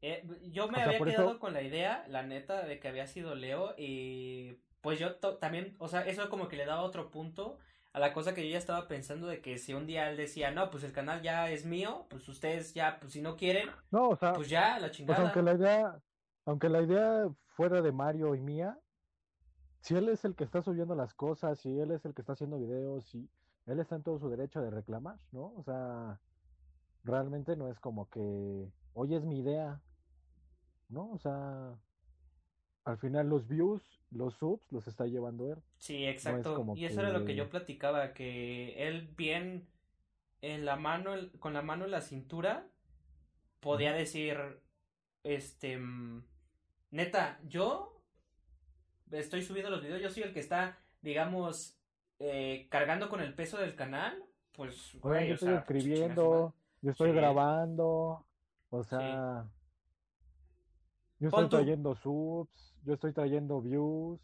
[0.00, 3.76] Eh, yo me había quedado con la idea, la neta, de que había sido Leo
[3.78, 7.58] y pues yo también, o sea, eso como que le daba otro punto
[7.92, 10.50] a la cosa que yo ya estaba pensando de que si un día él decía,
[10.50, 14.10] no, pues el canal ya es mío, pues ustedes ya, pues si no quieren, no,
[14.10, 15.16] o sea, pues ya, la chingada.
[15.16, 16.02] Pues aunque la idea,
[16.44, 18.78] aunque la idea fuera de Mario y mía,
[19.80, 22.32] si él es el que está subiendo las cosas, si él es el que está
[22.32, 23.28] haciendo videos, si
[23.66, 25.52] él está en todo su derecho de reclamar, ¿no?
[25.56, 26.20] O sea,
[27.04, 29.80] realmente no es como que, oye, es mi idea,
[30.88, 31.10] ¿no?
[31.10, 31.74] O sea,
[32.84, 35.58] al final los views, los subs, los está llevando él.
[35.78, 36.74] Sí, exacto.
[36.74, 39.66] y eso era lo que yo platicaba, que él bien
[40.40, 42.66] en la mano, con la mano en la cintura,
[43.60, 44.36] podía decir,
[45.22, 46.24] este, mm,
[46.90, 48.00] neta, yo
[49.12, 51.78] estoy subiendo los videos, yo soy el que está, digamos,
[52.18, 58.24] eh, cargando con el peso del canal, pues, güey, yo estoy escribiendo, yo estoy grabando,
[58.70, 59.46] o sea,
[61.20, 64.20] yo estoy trayendo subs, yo estoy trayendo views,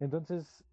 [0.00, 0.64] entonces,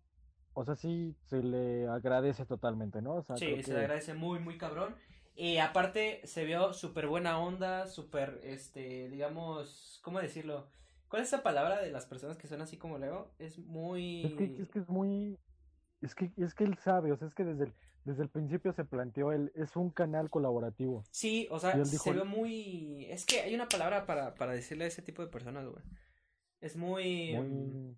[0.53, 3.15] o sea, sí se le agradece totalmente, ¿no?
[3.15, 4.95] O sea, sí, se le agradece muy, muy cabrón.
[5.35, 10.67] Y aparte se vio súper buena onda, súper, este, digamos, ¿cómo decirlo?
[11.07, 13.31] ¿Cuál es esa palabra de las personas que son así como Leo?
[13.39, 14.25] Es muy...
[14.25, 15.39] Es que es, que es muy...
[16.01, 17.73] Es que, es que él sabe, o sea, es que desde el,
[18.03, 21.03] desde el principio se planteó, él es un canal colaborativo.
[21.09, 23.05] Sí, o sea, se ve muy...
[23.05, 25.83] Es que hay una palabra para, para decirle a ese tipo de personas, güey.
[26.63, 27.35] Es muy...
[27.35, 27.97] Muy,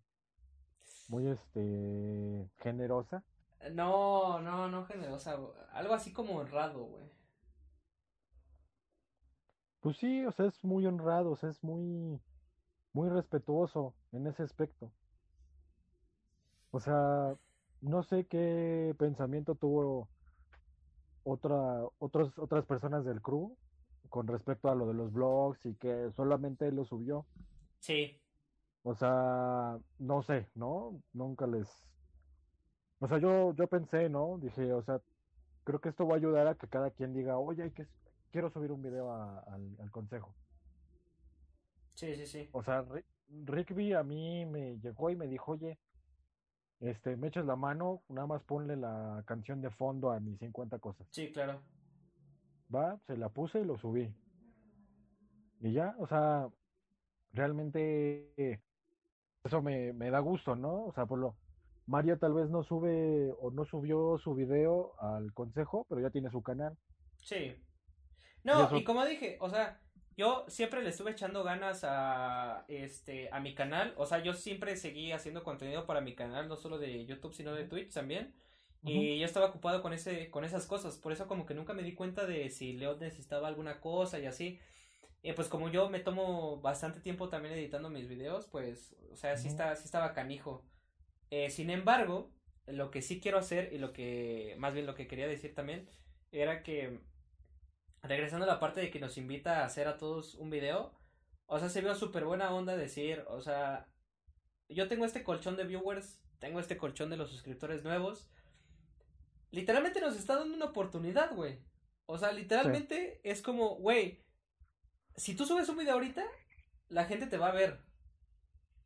[1.08, 2.50] muy este...
[2.58, 3.24] generosa.
[3.72, 5.38] No, no, no generosa,
[5.72, 7.04] algo así como honrado, güey.
[9.82, 12.20] Pues sí, o sea, es muy honrado, o sea, es muy,
[12.92, 14.92] muy respetuoso en ese aspecto.
[16.72, 17.36] O sea,
[17.82, 20.10] no sé qué pensamiento tuvo
[21.24, 23.56] otra, otros, otras personas del crew
[24.10, 27.28] con respecto a lo de los blogs y que solamente él lo subió.
[27.78, 28.20] Sí.
[28.88, 31.02] O sea, no sé, ¿no?
[31.12, 31.68] Nunca les...
[33.00, 34.38] O sea, yo, yo pensé, ¿no?
[34.38, 35.02] Dije, o sea,
[35.64, 37.88] creo que esto va a ayudar a que cada quien diga, oye, hay que,
[38.30, 40.36] quiero subir un video al, consejo.
[41.96, 42.50] Sí, sí, sí.
[42.52, 42.86] O sea,
[43.46, 45.80] Rickby a mí me llegó y me dijo, oye,
[46.80, 50.78] este, me echas la mano, nada más ponle la canción de fondo a mis 50
[50.78, 51.08] cosas.
[51.10, 51.60] Sí, claro.
[52.74, 54.14] Va, se la puse y lo subí.
[55.62, 56.48] Y ya, o sea,
[57.34, 58.62] realmente
[59.46, 60.86] eso me, me da gusto, ¿no?
[60.86, 61.36] O sea, por lo,
[61.88, 66.30] Mario tal vez no sube o no subió su video al consejo, pero ya tiene
[66.32, 66.76] su canal.
[67.22, 67.56] Sí.
[68.44, 69.80] No, y, como dije, o sea,
[70.18, 74.76] yo siempre le estuve echando ganas a este a mi canal, o sea, yo siempre
[74.78, 78.34] seguí haciendo contenido para mi canal, no solo de YouTube, sino de Twitch también.
[78.88, 81.82] Y yo estaba ocupado con ese con esas cosas, por eso como que nunca me
[81.82, 84.60] di cuenta de si Leo necesitaba alguna cosa y así.
[85.26, 89.36] Y pues como yo me tomo bastante tiempo también editando mis videos, pues, o sea,
[89.38, 90.64] sí está sí estaba canijo.
[91.32, 92.30] Eh, sin embargo,
[92.68, 95.90] lo que sí quiero hacer y lo que más bien lo que quería decir también
[96.32, 97.00] era que
[98.04, 100.94] regresando a la parte de que nos invita a hacer a todos un video,
[101.48, 103.88] o sea, se vio súper buena onda decir, o sea,
[104.70, 108.30] yo tengo este colchón de viewers, tengo este colchón de los suscriptores nuevos.
[109.50, 111.58] Literalmente nos está dando una oportunidad, güey.
[112.06, 114.25] O sea, literalmente es como, güey,
[115.16, 116.24] si tú subes un video ahorita,
[116.90, 117.80] la gente te va a ver.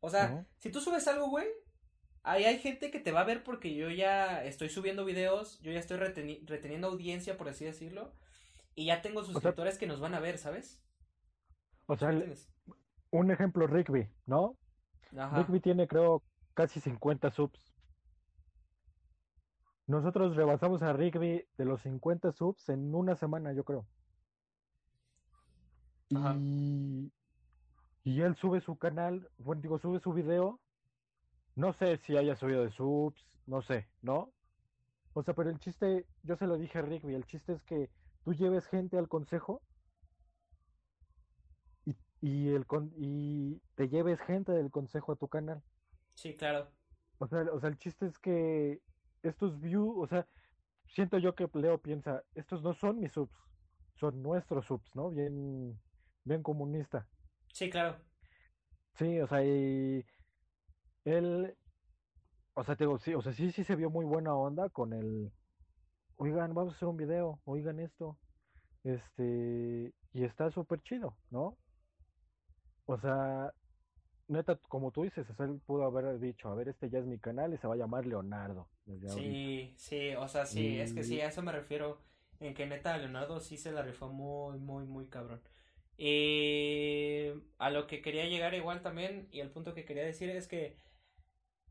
[0.00, 1.46] O sea, si tú subes algo, güey,
[2.22, 5.72] ahí hay gente que te va a ver porque yo ya estoy subiendo videos, yo
[5.72, 8.12] ya estoy reteniendo audiencia, por así decirlo.
[8.74, 10.82] Y ya tengo suscriptores que nos van a ver, ¿sabes?
[11.86, 12.10] O sea,
[13.10, 14.56] un ejemplo, Rigby, ¿no?
[15.10, 16.22] Rigby tiene, creo,
[16.54, 17.74] casi 50 subs.
[19.86, 23.86] Nosotros rebasamos a Rigby de los 50 subs en una semana, yo creo.
[26.10, 27.12] Y,
[28.04, 30.60] y él sube su canal, bueno, digo, sube su video.
[31.54, 34.32] No sé si haya subido de subs, no sé, ¿no?
[35.12, 37.90] O sea, pero el chiste, yo se lo dije a Rigby, el chiste es que
[38.24, 39.62] tú lleves gente al consejo
[41.84, 45.62] y, y, el y te lleves gente del consejo a tu canal.
[46.14, 46.68] Sí, claro.
[47.18, 48.80] O sea, o sea, el chiste es que
[49.22, 50.26] estos views, o sea,
[50.86, 53.36] siento yo que Leo piensa, estos no son mis subs,
[53.96, 55.10] son nuestros subs, ¿no?
[55.10, 55.78] Bien,
[56.24, 57.06] bien comunista.
[57.52, 57.96] Sí, claro.
[58.94, 60.04] Sí, o sea, y
[61.04, 61.56] él,
[62.54, 64.92] o sea, te digo, sí, o sea, sí, sí se vio muy buena onda con
[64.92, 65.32] el,
[66.16, 68.18] oigan, vamos a hacer un video, oigan esto,
[68.84, 71.56] este, y está súper chido, ¿no?
[72.86, 73.52] O sea,
[74.28, 77.54] neta, como tú dices, él pudo haber dicho, a ver, este ya es mi canal
[77.54, 78.68] y se va a llamar Leonardo.
[79.08, 81.98] sí, sí, o sea, sí, es que sí, a eso me refiero,
[82.40, 85.40] en que neta Leonardo sí se la rifó muy, muy, muy cabrón.
[86.02, 87.26] Y
[87.58, 90.78] a lo que quería llegar igual también, y el punto que quería decir es que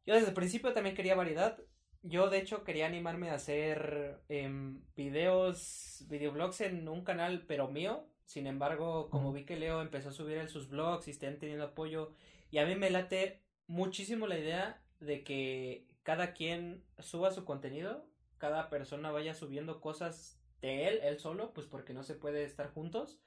[0.05, 1.57] yo desde el principio también quería variedad.
[2.03, 4.47] Yo de hecho quería animarme a hacer eh,
[4.95, 8.05] videos, videoblogs en un canal, pero mío.
[8.25, 11.65] Sin embargo, como vi que Leo empezó a subir en sus blogs y están teniendo
[11.65, 12.13] apoyo,
[12.51, 18.05] y a mí me late muchísimo la idea de que cada quien suba su contenido,
[18.37, 22.71] cada persona vaya subiendo cosas de él, él solo, pues porque no se puede estar
[22.71, 23.19] juntos.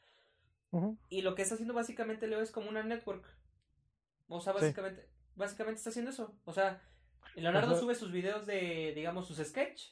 [1.11, 3.25] Y lo que está haciendo básicamente Leo es como una network.
[4.29, 6.35] O sea, básicamente, básicamente está haciendo eso.
[6.45, 6.81] O sea,
[7.35, 9.91] Leonardo sube sus videos de, digamos, sus sketch.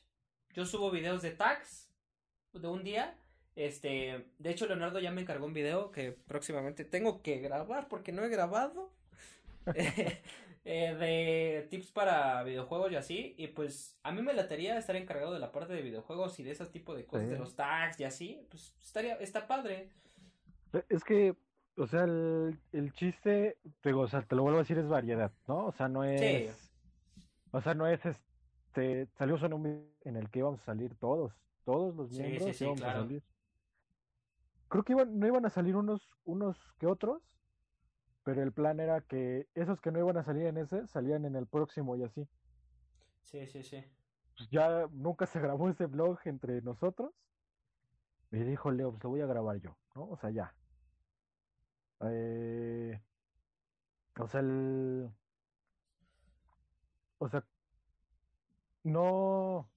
[0.54, 1.90] Yo subo videos de tags
[2.52, 3.16] de un día.
[3.56, 8.12] Este, de hecho, Leonardo ya me encargó un video que próximamente tengo que grabar porque
[8.12, 8.92] no he grabado.
[10.62, 13.34] Eh, de tips para videojuegos y así.
[13.38, 16.50] Y pues a mí me latería estar encargado de la parte de videojuegos y de
[16.50, 18.46] ese tipo de cosas, de los tags y así.
[18.50, 19.88] Pues estaría, está padre.
[20.72, 21.36] E, es que,
[21.76, 25.32] o sea, el, el chiste, digo, o sea, te lo vuelvo a decir, es variedad,
[25.46, 25.66] ¿no?
[25.66, 26.70] O sea, no es.
[27.52, 29.06] O sea, no es este.
[29.18, 31.32] Salió solo un en el que íbamos a salir todos,
[31.64, 33.22] todos los miembros sí, íbamos a salir.
[34.68, 37.20] Creo que iban, no iban a salir unos, unos que otros,
[38.22, 41.34] pero el plan era que esos que no iban a salir en ese salían en
[41.34, 42.28] el próximo y así.
[43.24, 43.84] Sí, sí, sí.
[44.36, 47.12] Pues ya nunca se grabó ese blog entre nosotros.
[48.30, 50.08] Me dijo Leo, pues lo voy a grabar yo, ¿no?
[50.08, 50.54] O sea, ya.
[52.02, 53.00] Eh,
[54.18, 55.10] o sea, el,
[57.18, 57.44] o sea,
[58.82, 59.68] no,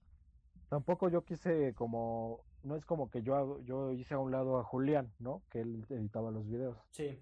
[0.70, 4.64] tampoco yo quise como, no es como que yo, yo hice a un lado a
[4.64, 5.44] Julián, ¿no?
[5.50, 6.78] Que él editaba los videos.
[6.92, 7.20] Sí.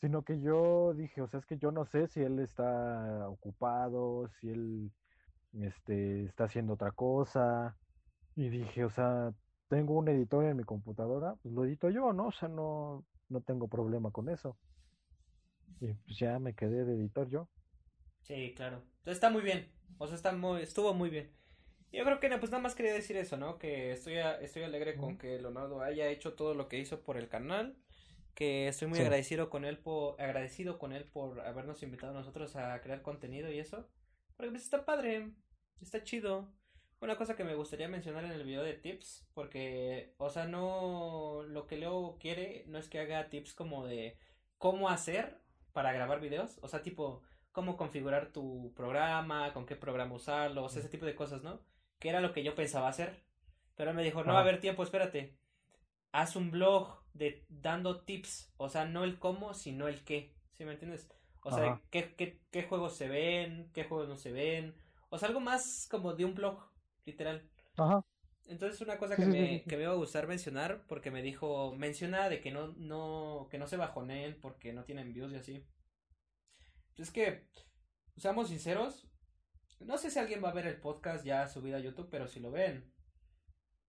[0.00, 4.28] Sino que yo dije, o sea, es que yo no sé si él está ocupado,
[4.40, 4.92] si él,
[5.52, 7.76] este, está haciendo otra cosa.
[8.34, 9.32] Y dije, o sea,
[9.68, 12.28] tengo un editor en mi computadora, pues lo edito yo, ¿no?
[12.28, 14.56] O sea, no, no tengo problema con eso.
[15.80, 17.48] Y pues ya me quedé de editor yo.
[18.22, 18.82] Sí, claro.
[18.98, 19.72] Entonces está muy bien.
[19.98, 21.30] O sea, está muy, estuvo muy bien.
[21.92, 23.58] Yo creo que pues nada más quería decir eso, ¿no?
[23.58, 27.28] Que estoy, estoy alegre con que Leonardo haya hecho todo lo que hizo por el
[27.28, 27.76] canal.
[28.34, 32.54] Que estoy muy agradecido con él por, agradecido con él por habernos invitado a nosotros
[32.54, 33.88] a crear contenido y eso.
[34.36, 35.32] Porque pues está padre,
[35.80, 36.52] está chido.
[37.00, 41.42] Una cosa que me gustaría mencionar en el video de tips, porque, o sea, no,
[41.46, 44.18] lo que Leo quiere no es que haga tips como de
[44.58, 45.40] cómo hacer
[45.72, 50.68] para grabar videos, o sea, tipo, cómo configurar tu programa, con qué programa usarlo, o
[50.68, 51.60] sea, ese tipo de cosas, ¿no?
[51.98, 53.24] Que era lo que yo pensaba hacer.
[53.76, 55.38] Pero me dijo, no va a haber tiempo, espérate.
[56.12, 60.66] Haz un blog de dando tips, o sea, no el cómo, sino el qué, ¿sí
[60.66, 61.08] me entiendes?
[61.42, 64.74] O sea, qué, qué, qué juegos se ven, qué juegos no se ven,
[65.08, 66.69] o sea, algo más como de un blog,
[67.04, 67.48] literal.
[67.76, 68.04] Ajá.
[68.46, 72.28] Entonces una cosa que, me, que me iba a gustar mencionar, porque me dijo, menciona
[72.28, 75.66] de que no, no, que no se bajoneen porque no tienen views y así.
[76.96, 77.46] Pues es que,
[78.16, 79.08] seamos sinceros,
[79.78, 82.40] no sé si alguien va a ver el podcast ya subido a YouTube, pero si
[82.40, 82.92] lo ven,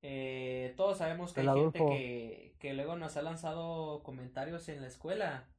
[0.03, 4.87] eh, todos sabemos que hay gente que, que luego nos ha lanzado comentarios en la
[4.87, 5.49] escuela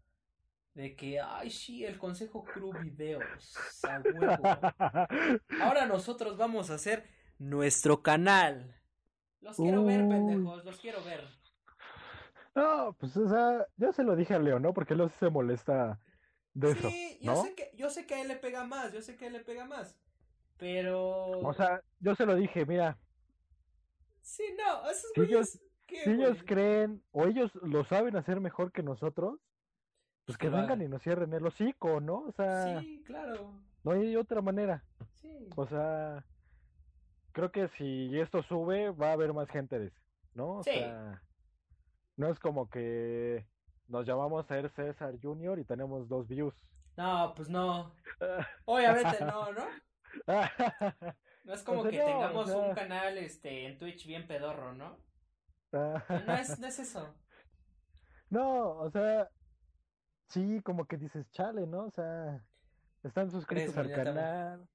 [0.75, 4.43] de que, ay, sí, el Consejo Crew Videos, a huevo.
[5.61, 7.05] Ahora nosotros vamos a hacer
[7.43, 8.81] nuestro canal.
[9.41, 11.25] Los quiero ver, pendejos, los quiero ver.
[12.55, 14.73] No, pues, o sea, yo se lo dije a Leo, ¿no?
[14.73, 16.01] Porque él se molesta
[16.55, 16.89] de eso.
[16.89, 19.25] Sí, yo, sé que, yo sé que a él le pega más, yo sé que
[19.25, 19.99] a él le pega más.
[20.59, 21.31] Pero.
[21.41, 22.99] O sea, yo se lo dije, mira.
[24.21, 25.59] Sí, no, esos si ellos,
[25.89, 29.41] si ellos creen o ellos lo saben hacer mejor que nosotros,
[30.25, 32.21] pues que vengan y nos cierren el hocico, ¿no?
[32.21, 32.81] O sea.
[32.81, 33.53] Sí, claro.
[33.83, 34.85] No hay otra manera.
[35.17, 35.49] Sí.
[35.57, 36.25] O sea,
[37.33, 39.93] creo que si esto sube, va a haber más gente
[40.35, 40.59] ¿no?
[40.59, 41.23] O sea,
[42.17, 43.47] no es como que
[43.89, 46.55] nos llamamos a ser César Junior y tenemos dos views.
[46.97, 47.95] No, pues no.
[48.65, 49.67] Obviamente no, ¿no?
[51.45, 54.97] No es como que tengamos un canal este en Twitch bien pedorro, ¿no?
[55.73, 57.15] no, es, no es eso.
[58.31, 59.29] No, o sea,
[60.29, 61.87] sí, como que dices, chale, ¿no?
[61.87, 62.45] O sea,
[63.03, 64.69] están suscritos al canal,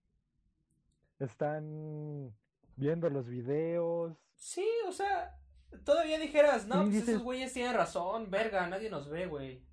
[1.19, 2.33] están
[2.77, 4.15] viendo los videos.
[4.35, 5.37] Sí, o sea,
[5.83, 9.65] todavía dijeras, no, pues esos güeyes tienen razón, verga, nadie nos ve, güey.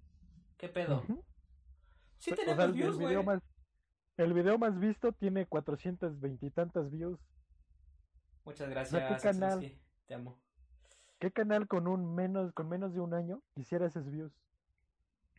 [0.57, 1.05] ¿Qué pedo?
[2.19, 3.17] Sí tenemos views, güey.
[4.17, 7.21] El video más visto tiene 420 y tantas views.
[8.45, 9.23] Muchas gracias.
[9.23, 9.79] ¿Qué canal?
[10.07, 10.39] te amo.
[11.19, 14.33] ¿Qué canal con un menos con menos de un año quisiera esos views?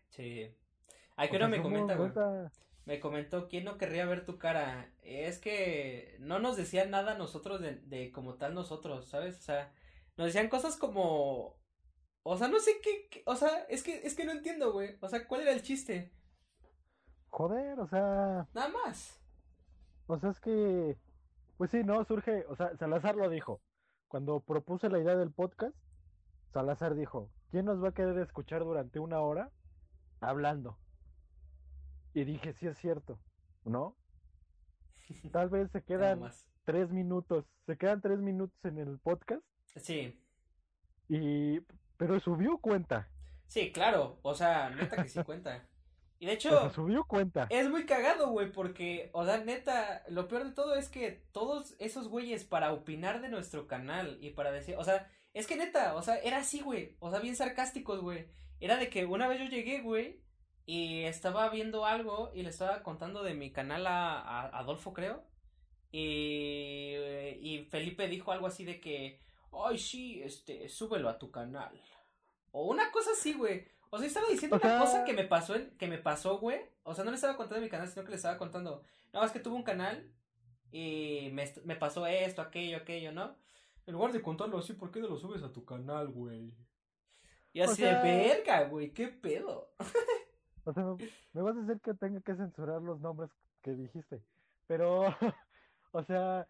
[0.10, 0.52] Sí.
[1.16, 2.12] Ay, que no me comenta, güey.
[2.86, 4.92] Me comentó, ¿quién no querría ver tu cara?
[5.02, 9.40] Es que no nos decían nada nosotros de, de como tal nosotros, ¿sabes?
[9.40, 9.74] O sea,
[10.18, 11.58] nos decían cosas como...
[12.22, 14.98] O sea, no sé qué, o sea, es que, es que no entiendo, güey.
[15.02, 16.12] O sea, ¿cuál era el chiste?
[17.30, 18.48] Joder, o sea...
[18.54, 19.20] Nada más.
[20.08, 20.98] O sea, es que...
[21.58, 23.62] Pues sí, no, surge, o sea, Salazar lo dijo.
[24.08, 25.76] Cuando propuse la idea del podcast,
[26.54, 29.52] Salazar dijo, ¿quién nos va a querer escuchar durante una hora
[30.20, 30.78] hablando?
[32.16, 33.20] Y dije, sí es cierto,
[33.66, 33.98] ¿no?
[35.34, 36.22] Tal vez se quedan
[36.64, 39.44] tres minutos, se quedan tres minutos en el podcast.
[39.76, 40.18] Sí.
[41.10, 41.60] Y,
[41.98, 43.10] pero subió cuenta.
[43.48, 45.68] Sí, claro, o sea, neta que sí cuenta.
[46.18, 47.46] Y de hecho, subió cuenta.
[47.50, 51.76] Es muy cagado, güey, porque, o sea, neta, lo peor de todo es que todos
[51.78, 55.94] esos güeyes para opinar de nuestro canal y para decir, o sea, es que neta,
[55.94, 58.30] o sea, era así, güey, o sea, bien sarcásticos, güey.
[58.62, 60.24] Era de que una vez yo llegué, güey,
[60.66, 65.24] y estaba viendo algo y le estaba contando de mi canal a, a Adolfo, creo.
[65.92, 66.96] Y,
[67.40, 71.80] y Felipe dijo algo así de que, ay, sí, este, súbelo a tu canal.
[72.52, 73.68] O una cosa así, güey.
[73.92, 76.60] O sea, estaba diciendo una cosa que me pasó, en, que me pasó, güey.
[76.84, 78.82] O sea, no le estaba contando mi canal, sino que le estaba contando.
[79.14, 80.12] No, es que tuve un canal
[80.72, 83.38] y me, me pasó esto, aquello, aquello, ¿no?
[83.86, 86.54] En lugar de contarlo así, ¿por qué no lo subes a tu canal, güey?
[87.54, 89.72] Y así de verga, güey, qué pedo.
[90.66, 90.84] o sea,
[91.34, 94.22] me vas a hacer que tenga que censurar los nombres que dijiste.
[94.68, 95.04] Pero,
[95.92, 96.48] o sea,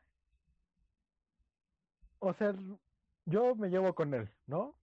[2.20, 2.53] o sea,
[3.26, 4.76] yo me llevo con él, ¿no?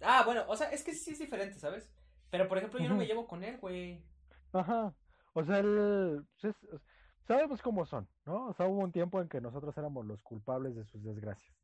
[0.00, 1.90] Ah, bueno, o sea, es que sí es diferente, ¿sabes?
[2.30, 4.04] Pero por ejemplo, yo no me llevo con él, güey.
[4.52, 4.94] Ajá.
[5.32, 6.24] O sea, él.
[7.26, 8.46] Sabemos cómo son, ¿no?
[8.46, 11.54] O sea, hubo un tiempo en que nosotros éramos los culpables de sus desgracias.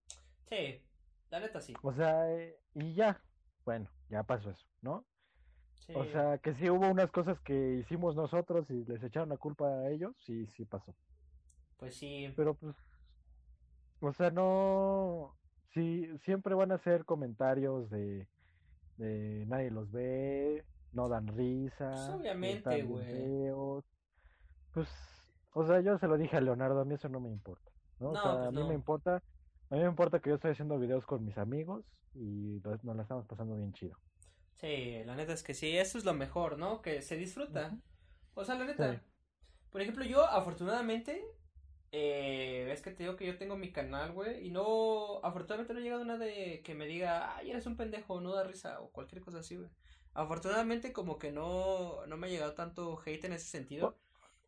[0.46, 0.82] Sí,
[1.30, 1.74] la neta sí.
[1.82, 3.20] O sea, eh, y ya.
[3.64, 5.06] Bueno, ya pasó eso, ¿no?
[5.80, 5.92] Sí.
[5.94, 9.68] O sea, que sí hubo unas cosas que hicimos nosotros y les echaron la culpa
[9.68, 10.94] a ellos, sí, sí pasó.
[11.76, 12.32] Pues sí.
[12.36, 12.74] Pero pues.
[14.00, 15.34] O sea, no
[15.74, 18.28] sí, siempre van a ser comentarios de,
[18.96, 21.90] de nadie los ve, no dan risa.
[21.90, 23.50] Pues obviamente, güey.
[24.72, 24.88] Pues,
[25.52, 27.70] o sea, yo se lo dije a Leonardo, a mí eso no me importa,
[28.00, 28.10] ¿no?
[28.10, 29.22] o sea, pues a mí me importa,
[29.70, 33.02] a mí me importa que yo estoy haciendo videos con mis amigos y nos la
[33.02, 33.96] estamos pasando bien chido.
[34.60, 36.80] Sí, la neta es que sí, eso es lo mejor, ¿no?
[36.80, 37.76] Que se disfruta.
[38.34, 39.02] O sea, la neta.
[39.70, 41.24] Por ejemplo, yo afortunadamente
[41.96, 45.78] eh, es que te digo que yo tengo mi canal, güey, y no, afortunadamente no
[45.78, 48.90] ha llegado nada de que me diga, ay, eres un pendejo, no da risa, o
[48.90, 49.70] cualquier cosa así, güey.
[50.12, 53.96] Afortunadamente como que no, no me ha llegado tanto hate en ese sentido.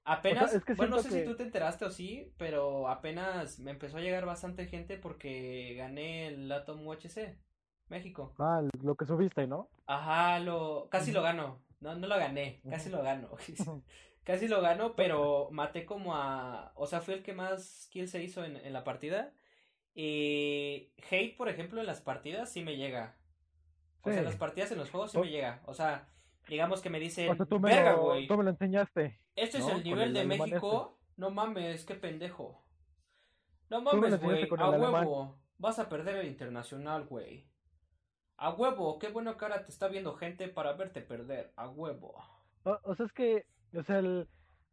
[0.05, 4.01] Apenas, bueno, no sé si tú te enteraste o sí, pero apenas me empezó a
[4.01, 7.37] llegar bastante gente porque gané el Atom UHC,
[7.89, 8.34] México.
[8.39, 9.68] Ah, lo que subiste, ¿no?
[9.87, 11.61] Ajá, lo, casi lo gano.
[11.80, 13.28] No, no lo gané, casi lo gano.
[14.26, 16.72] Casi lo gano, pero maté como a.
[16.74, 19.32] O sea, fui el que más kill se hizo en, en la partida.
[19.95, 23.16] Y hate, por ejemplo, en las partidas sí me llega.
[24.03, 25.62] O sea, en las partidas en los juegos sí me llega.
[25.66, 26.09] O sea,
[26.49, 27.41] digamos que me dicen.
[27.41, 29.20] O tú me, lo, tú me lo enseñaste.
[29.37, 30.99] Este es el nivel de México.
[31.16, 32.62] No mames, qué pendejo.
[33.70, 34.49] No mames, güey.
[34.59, 35.39] A huevo.
[35.59, 37.49] Vas a perder el internacional, güey.
[38.39, 41.53] A huevo, qué bueno que ahora te está viendo gente para verte perder.
[41.57, 42.14] A huevo.
[42.64, 44.28] o sea, es que o sea, el,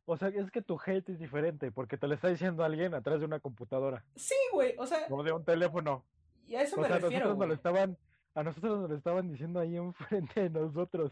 [0.06, 3.20] o sea, es que tu hate es diferente porque te lo está diciendo alguien atrás
[3.20, 4.04] de una computadora.
[4.16, 5.08] Sí, güey, o sea.
[5.10, 6.06] O de un teléfono.
[6.48, 7.10] Y a eso me refiero.
[7.10, 7.98] Nosotros nos lo estaban,
[8.36, 11.12] a nosotros nos lo estaban diciendo ahí enfrente de nosotros.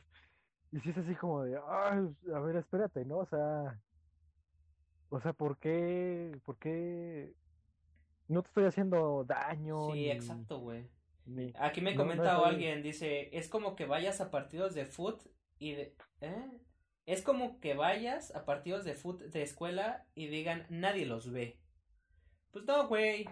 [0.71, 3.17] Y si es así como de, ay, a ver, espérate, ¿no?
[3.17, 3.79] O sea,
[5.09, 7.33] o sea, ¿por qué, por qué
[8.27, 9.91] no te estoy haciendo daño?
[9.91, 10.87] Sí, exacto, güey.
[11.57, 15.21] Aquí me comenta alguien, dice, es como que vayas a partidos de foot
[15.59, 16.47] y de, ¿eh?
[17.05, 21.59] Es como que vayas a partidos de fut de escuela y digan, nadie los ve.
[22.51, 23.27] Pues no, güey.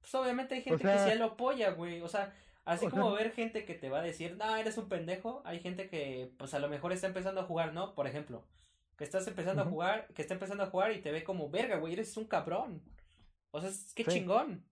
[0.00, 2.00] Pues obviamente hay gente que sí lo apoya, güey.
[2.00, 2.34] O sea,
[2.64, 5.88] así como ver gente que te va a decir, no, eres un pendejo, hay gente
[5.88, 7.94] que, pues a lo mejor está empezando a jugar, ¿no?
[7.94, 8.46] Por ejemplo,
[8.96, 11.76] que estás empezando a jugar, que está empezando a jugar y te ve como, verga,
[11.76, 12.82] güey, eres un cabrón.
[13.52, 14.66] O sea, es que chingón.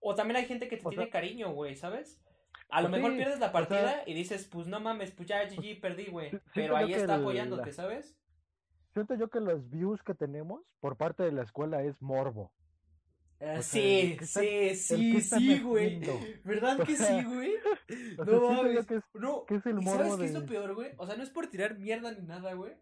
[0.00, 2.20] O también hay gente que te tiene cariño, güey, ¿sabes?
[2.70, 5.80] A lo pues mejor pierdes la partida y dices, pues no mames, pues ya GG
[5.80, 6.30] perdí, güey.
[6.54, 8.16] Pero ahí está apoyándote, ¿sabes?
[8.92, 12.52] Siento yo que los views que tenemos por parte de la escuela es morbo.
[13.40, 16.00] Ah, sí, sí, sí, sí, güey.
[16.44, 17.54] ¿Verdad que sí, güey?
[18.26, 18.86] no mames.
[19.14, 20.90] no, es el ¿Sabes qué es lo peor, güey?
[20.98, 22.74] O sea, no es por tirar mierda ni nada, güey.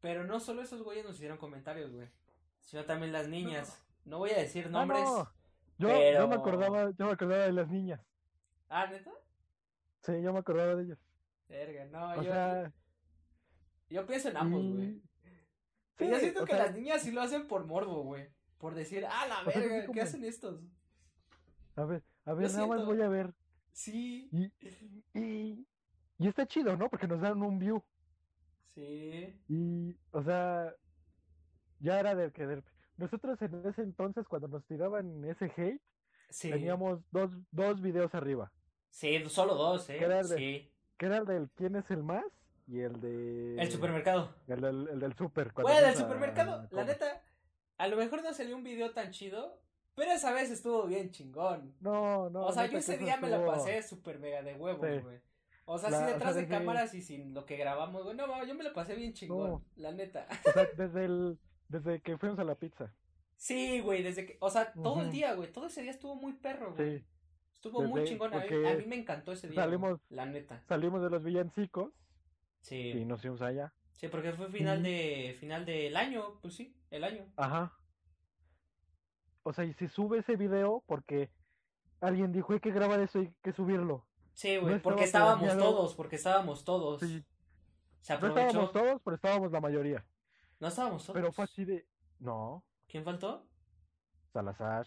[0.00, 2.08] Pero no solo esos güeyes nos hicieron comentarios, güey.
[2.60, 3.78] Sino también las niñas.
[4.04, 5.08] No, voy a decir ah, nombres.
[5.78, 8.00] Yo, yo, me acordaba, yo me acordaba de las niñas.
[8.68, 9.12] ¿Ah, neta?
[10.02, 10.98] Sí, yo me acordaba de ellas.
[11.48, 12.22] Verga, no, yo.
[12.22, 12.72] Sea...
[13.88, 15.02] Yo pienso en ambos, güey.
[15.98, 18.28] Sí, yo siento que las niñas sí lo hacen por morbo, güey.
[18.58, 20.60] Por decir, ah, la verga, ¿qué hacen estos?
[21.76, 23.32] A ver, a ver, nada más voy a ver.
[23.72, 24.28] Sí.
[24.32, 24.52] Y,
[25.18, 25.66] y,
[26.18, 26.90] y, está chido, ¿no?
[26.90, 27.82] Porque nos dan un view.
[28.74, 29.40] Sí.
[29.48, 30.74] Y, o sea,
[31.78, 32.62] ya era de que
[32.98, 35.80] nosotros en ese entonces, cuando nos tiraban ese hate,
[36.40, 38.52] teníamos dos, dos videos arriba.
[38.90, 39.98] Sí, solo dos, ¿eh?
[40.24, 40.72] sí.
[40.96, 42.24] Que era el del quién es el más
[42.66, 43.56] y el de...
[43.56, 44.34] El supermercado.
[44.46, 45.52] El del, el del super.
[45.52, 47.22] Güey, del supermercado, la neta,
[47.78, 49.60] a lo mejor no salió un video tan chido,
[49.94, 51.74] pero esa vez estuvo bien chingón.
[51.80, 52.46] No, no.
[52.46, 55.20] O sea, yo ese día me la pasé súper mega de huevos, güey.
[55.64, 58.16] O sea, así detrás de cámaras y sin lo que grabamos, güey.
[58.16, 60.26] No, yo me la pasé bien chingón, la neta.
[60.46, 61.38] O sea, desde el,
[61.68, 62.92] desde que fuimos a la pizza.
[63.36, 66.32] Sí, güey, desde que, o sea, todo el día, güey, todo ese día estuvo muy
[66.32, 66.98] perro, güey.
[66.98, 67.04] Sí.
[67.52, 70.62] Estuvo muy chingón, a mí, me encantó ese día, salimos, la neta.
[70.68, 71.92] Salimos de los villancicos.
[72.60, 72.90] Sí.
[72.90, 73.72] Y nos fuimos allá.
[73.92, 77.26] Sí, porque fue final de final del año, pues sí, el año.
[77.36, 77.76] Ajá.
[79.42, 81.30] O sea, y se sube ese video porque
[82.00, 84.06] alguien dijo hay que grabar eso y hay que subirlo.
[84.34, 87.00] Sí, güey, porque estábamos todos, porque estábamos todos.
[87.00, 87.24] Sí.
[88.02, 88.38] Se aprovechó.
[88.40, 90.04] No estábamos todos, pero estábamos la mayoría.
[90.60, 91.14] No estábamos todos.
[91.14, 91.86] Pero fue así de.
[92.18, 92.64] No.
[92.88, 93.46] ¿Quién faltó?
[94.32, 94.86] Salazar.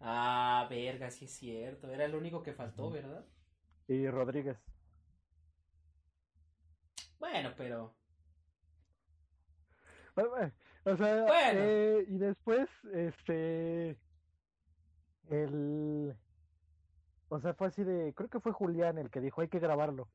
[0.00, 1.90] Ah, verga, sí es cierto.
[1.90, 3.26] Era el único que faltó, ¿verdad?
[3.86, 4.58] Y Rodríguez.
[7.18, 7.94] Bueno, pero.
[10.84, 13.98] O sea, eh, y después, este.
[15.28, 16.16] El.
[17.28, 18.14] O sea, fue así de.
[18.14, 20.08] Creo que fue Julián el que dijo: hay que grabarlo.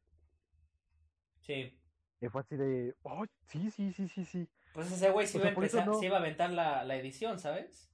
[1.42, 1.80] Sí.
[2.22, 2.96] Y fue así de.
[3.04, 4.50] Oh, sí, sí, sí, sí, sí.
[4.76, 7.90] Pues ese güey sí, iba, a empezar, iba a aventar la, la edición, ¿sabes?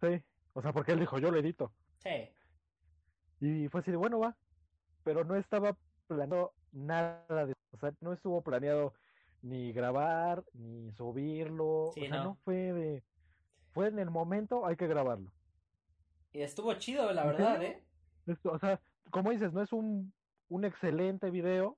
[0.00, 0.22] Sí.
[0.54, 1.74] O sea, porque él dijo: yo lo edito.
[1.98, 2.30] Sí.
[3.40, 4.34] Y fue así de: bueno, va.
[5.04, 5.76] Pero no estaba
[6.06, 7.54] planeado nada de.
[7.72, 8.94] O sea, no estuvo planeado
[9.42, 11.88] ni grabar, ni subirlo.
[11.88, 12.38] o sea, no.
[12.44, 13.02] fue de.
[13.74, 15.30] Fue en el momento, hay que grabarlo.
[16.32, 17.82] Y estuvo chido, la verdad, ¿eh?
[18.44, 18.80] o sea,
[19.10, 20.14] como dices, no es un,
[20.48, 21.76] un excelente video.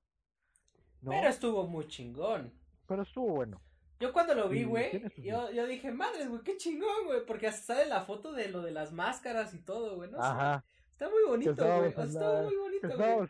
[1.03, 2.53] Pero estuvo muy chingón.
[2.87, 3.61] Pero estuvo bueno.
[3.99, 7.75] Yo cuando lo vi, güey, yo, yo dije, madre, güey, qué chingón, güey, porque hasta
[7.75, 10.21] sale la foto de lo de las máscaras y todo, güey, ¿no?
[10.21, 10.65] Ajá.
[10.91, 11.89] Está muy bonito, güey.
[11.89, 13.29] Está muy bonito, güey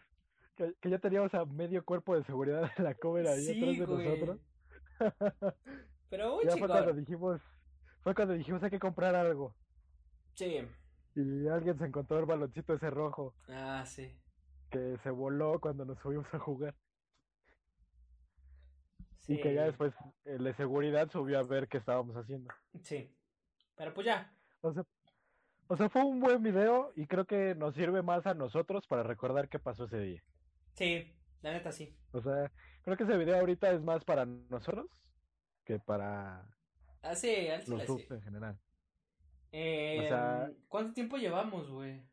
[0.55, 4.39] que, ya teníamos a medio cuerpo de seguridad en la cover ahí atrás de nosotros.
[6.09, 7.41] Pero muy ya fue cuando dijimos,
[8.01, 9.53] fue cuando dijimos hay que comprar algo.
[10.35, 10.61] Sí.
[11.15, 13.33] Y alguien se encontró el baloncito ese rojo.
[13.49, 14.13] Ah, sí.
[14.69, 16.75] Que se voló cuando nos subimos a jugar.
[19.25, 19.33] Sí.
[19.33, 19.93] Y que ya después
[20.25, 22.53] el de seguridad subió a ver qué estábamos haciendo.
[22.83, 23.11] Sí.
[23.75, 24.31] Pero pues ya.
[24.61, 24.85] O sea,
[25.67, 29.01] o sea, fue un buen video y creo que nos sirve más a nosotros para
[29.01, 30.23] recordar qué pasó ese día.
[30.73, 31.11] Sí,
[31.41, 31.97] la neta sí.
[32.11, 32.51] O sea,
[32.83, 34.87] creo que ese video ahorita es más para nosotros
[35.63, 36.45] que para
[37.01, 38.59] ah, sí, los subs en general.
[39.51, 42.03] Eh, o sea, ¿Cuánto tiempo llevamos, güey?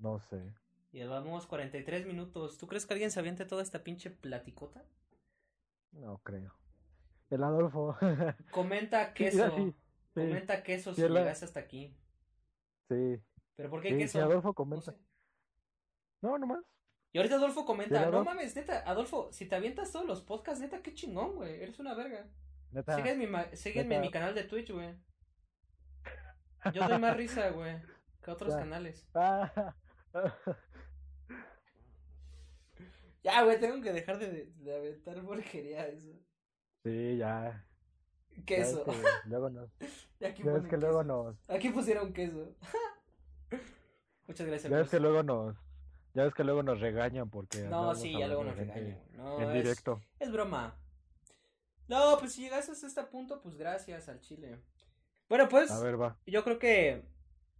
[0.00, 0.52] No sé.
[0.90, 2.58] Llevamos 43 minutos.
[2.58, 4.84] ¿Tú crees que alguien se aviente toda esta pinche platicota?
[5.94, 6.54] No creo.
[7.30, 7.96] El Adolfo.
[8.50, 9.74] Comenta queso.
[10.14, 11.96] Comenta queso si llegas hasta aquí.
[12.88, 13.20] Sí.
[13.56, 14.22] ¿Pero por qué queso?
[14.22, 14.94] Adolfo comenta.
[16.20, 16.64] No, no nomás.
[17.12, 20.82] Y ahorita Adolfo comenta, no mames, neta, Adolfo, si te avientas todos los podcasts, neta,
[20.82, 22.26] qué chingón, güey, eres una verga.
[22.72, 22.96] Neta.
[22.96, 24.96] Sígueme, en mi canal de Twitch, güey.
[26.72, 27.80] Yo doy más risa, güey,
[28.20, 29.08] que otros canales.
[33.24, 36.12] ya, güey, tengo que dejar de, de aventar porquería eso.
[36.84, 37.66] Sí, ya.
[38.46, 38.84] Queso.
[39.26, 39.70] luego nos.
[40.24, 41.36] aquí que luego nos.
[41.48, 42.54] Aquí pusieron queso.
[44.26, 44.70] Muchas gracias.
[44.70, 45.56] Ya ves que luego nos
[46.14, 47.62] ya ves que luego nos regañan porque.
[47.62, 49.02] No, sí, ya luego nos regañan.
[49.14, 50.00] No, en directo.
[50.18, 50.78] Es broma.
[51.88, 54.60] No, pues si llegas hasta este punto, pues gracias al Chile.
[55.28, 55.70] Bueno, pues.
[55.70, 56.18] A ver, va.
[56.26, 57.02] Yo creo que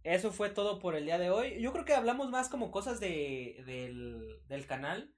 [0.03, 1.59] eso fue todo por el día de hoy.
[1.59, 5.14] Yo creo que hablamos más como cosas de, del, del canal.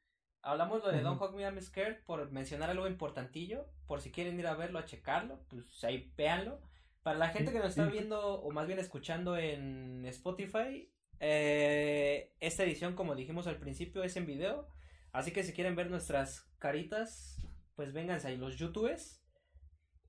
[0.48, 3.66] Hablamos lo de Don't Hug Me I'm Scared por mencionar algo importantillo.
[3.86, 6.62] Por si quieren ir a verlo, a checarlo, pues ahí véanlo.
[7.04, 10.90] Para la gente que nos está viendo o más bien escuchando en Spotify,
[11.20, 14.70] eh, esta edición, como dijimos al principio, es en video.
[15.12, 17.46] Así que si quieren ver nuestras caritas,
[17.76, 19.22] pues vénganse ahí los youtubers.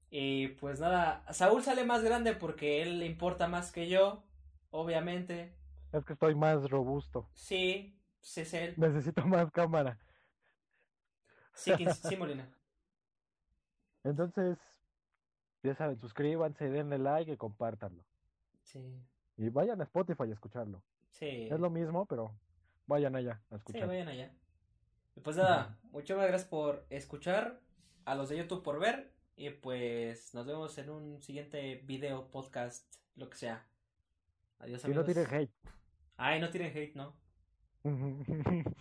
[0.08, 4.22] Y pues nada, Saúl sale más grande porque él le importa más que yo.
[4.70, 5.56] obviamente.
[5.92, 7.28] Es que estoy más robusto.
[7.34, 8.74] Sí, sí es él.
[8.76, 9.98] Necesito más cámara.
[11.58, 11.72] Sí,
[12.08, 12.48] sí, Molina.
[14.04, 14.58] Entonces,
[15.64, 18.04] ya saben, suscríbanse, denle like y compártanlo.
[18.62, 18.80] Sí.
[19.36, 20.82] Y vayan a Spotify a escucharlo.
[21.10, 21.48] Sí.
[21.50, 22.32] Es lo mismo, pero
[22.86, 23.82] vayan allá a escuchar.
[23.82, 24.32] Sí, vayan allá.
[25.22, 27.60] Pues nada, muchas gracias por escuchar,
[28.04, 32.94] a los de YouTube por ver, y pues nos vemos en un siguiente video, podcast,
[33.16, 33.66] lo que sea.
[34.60, 35.04] Adiós, amigos.
[35.04, 35.52] Y no tiren hate.
[36.16, 37.16] Ay, no tiren hate, ¿no?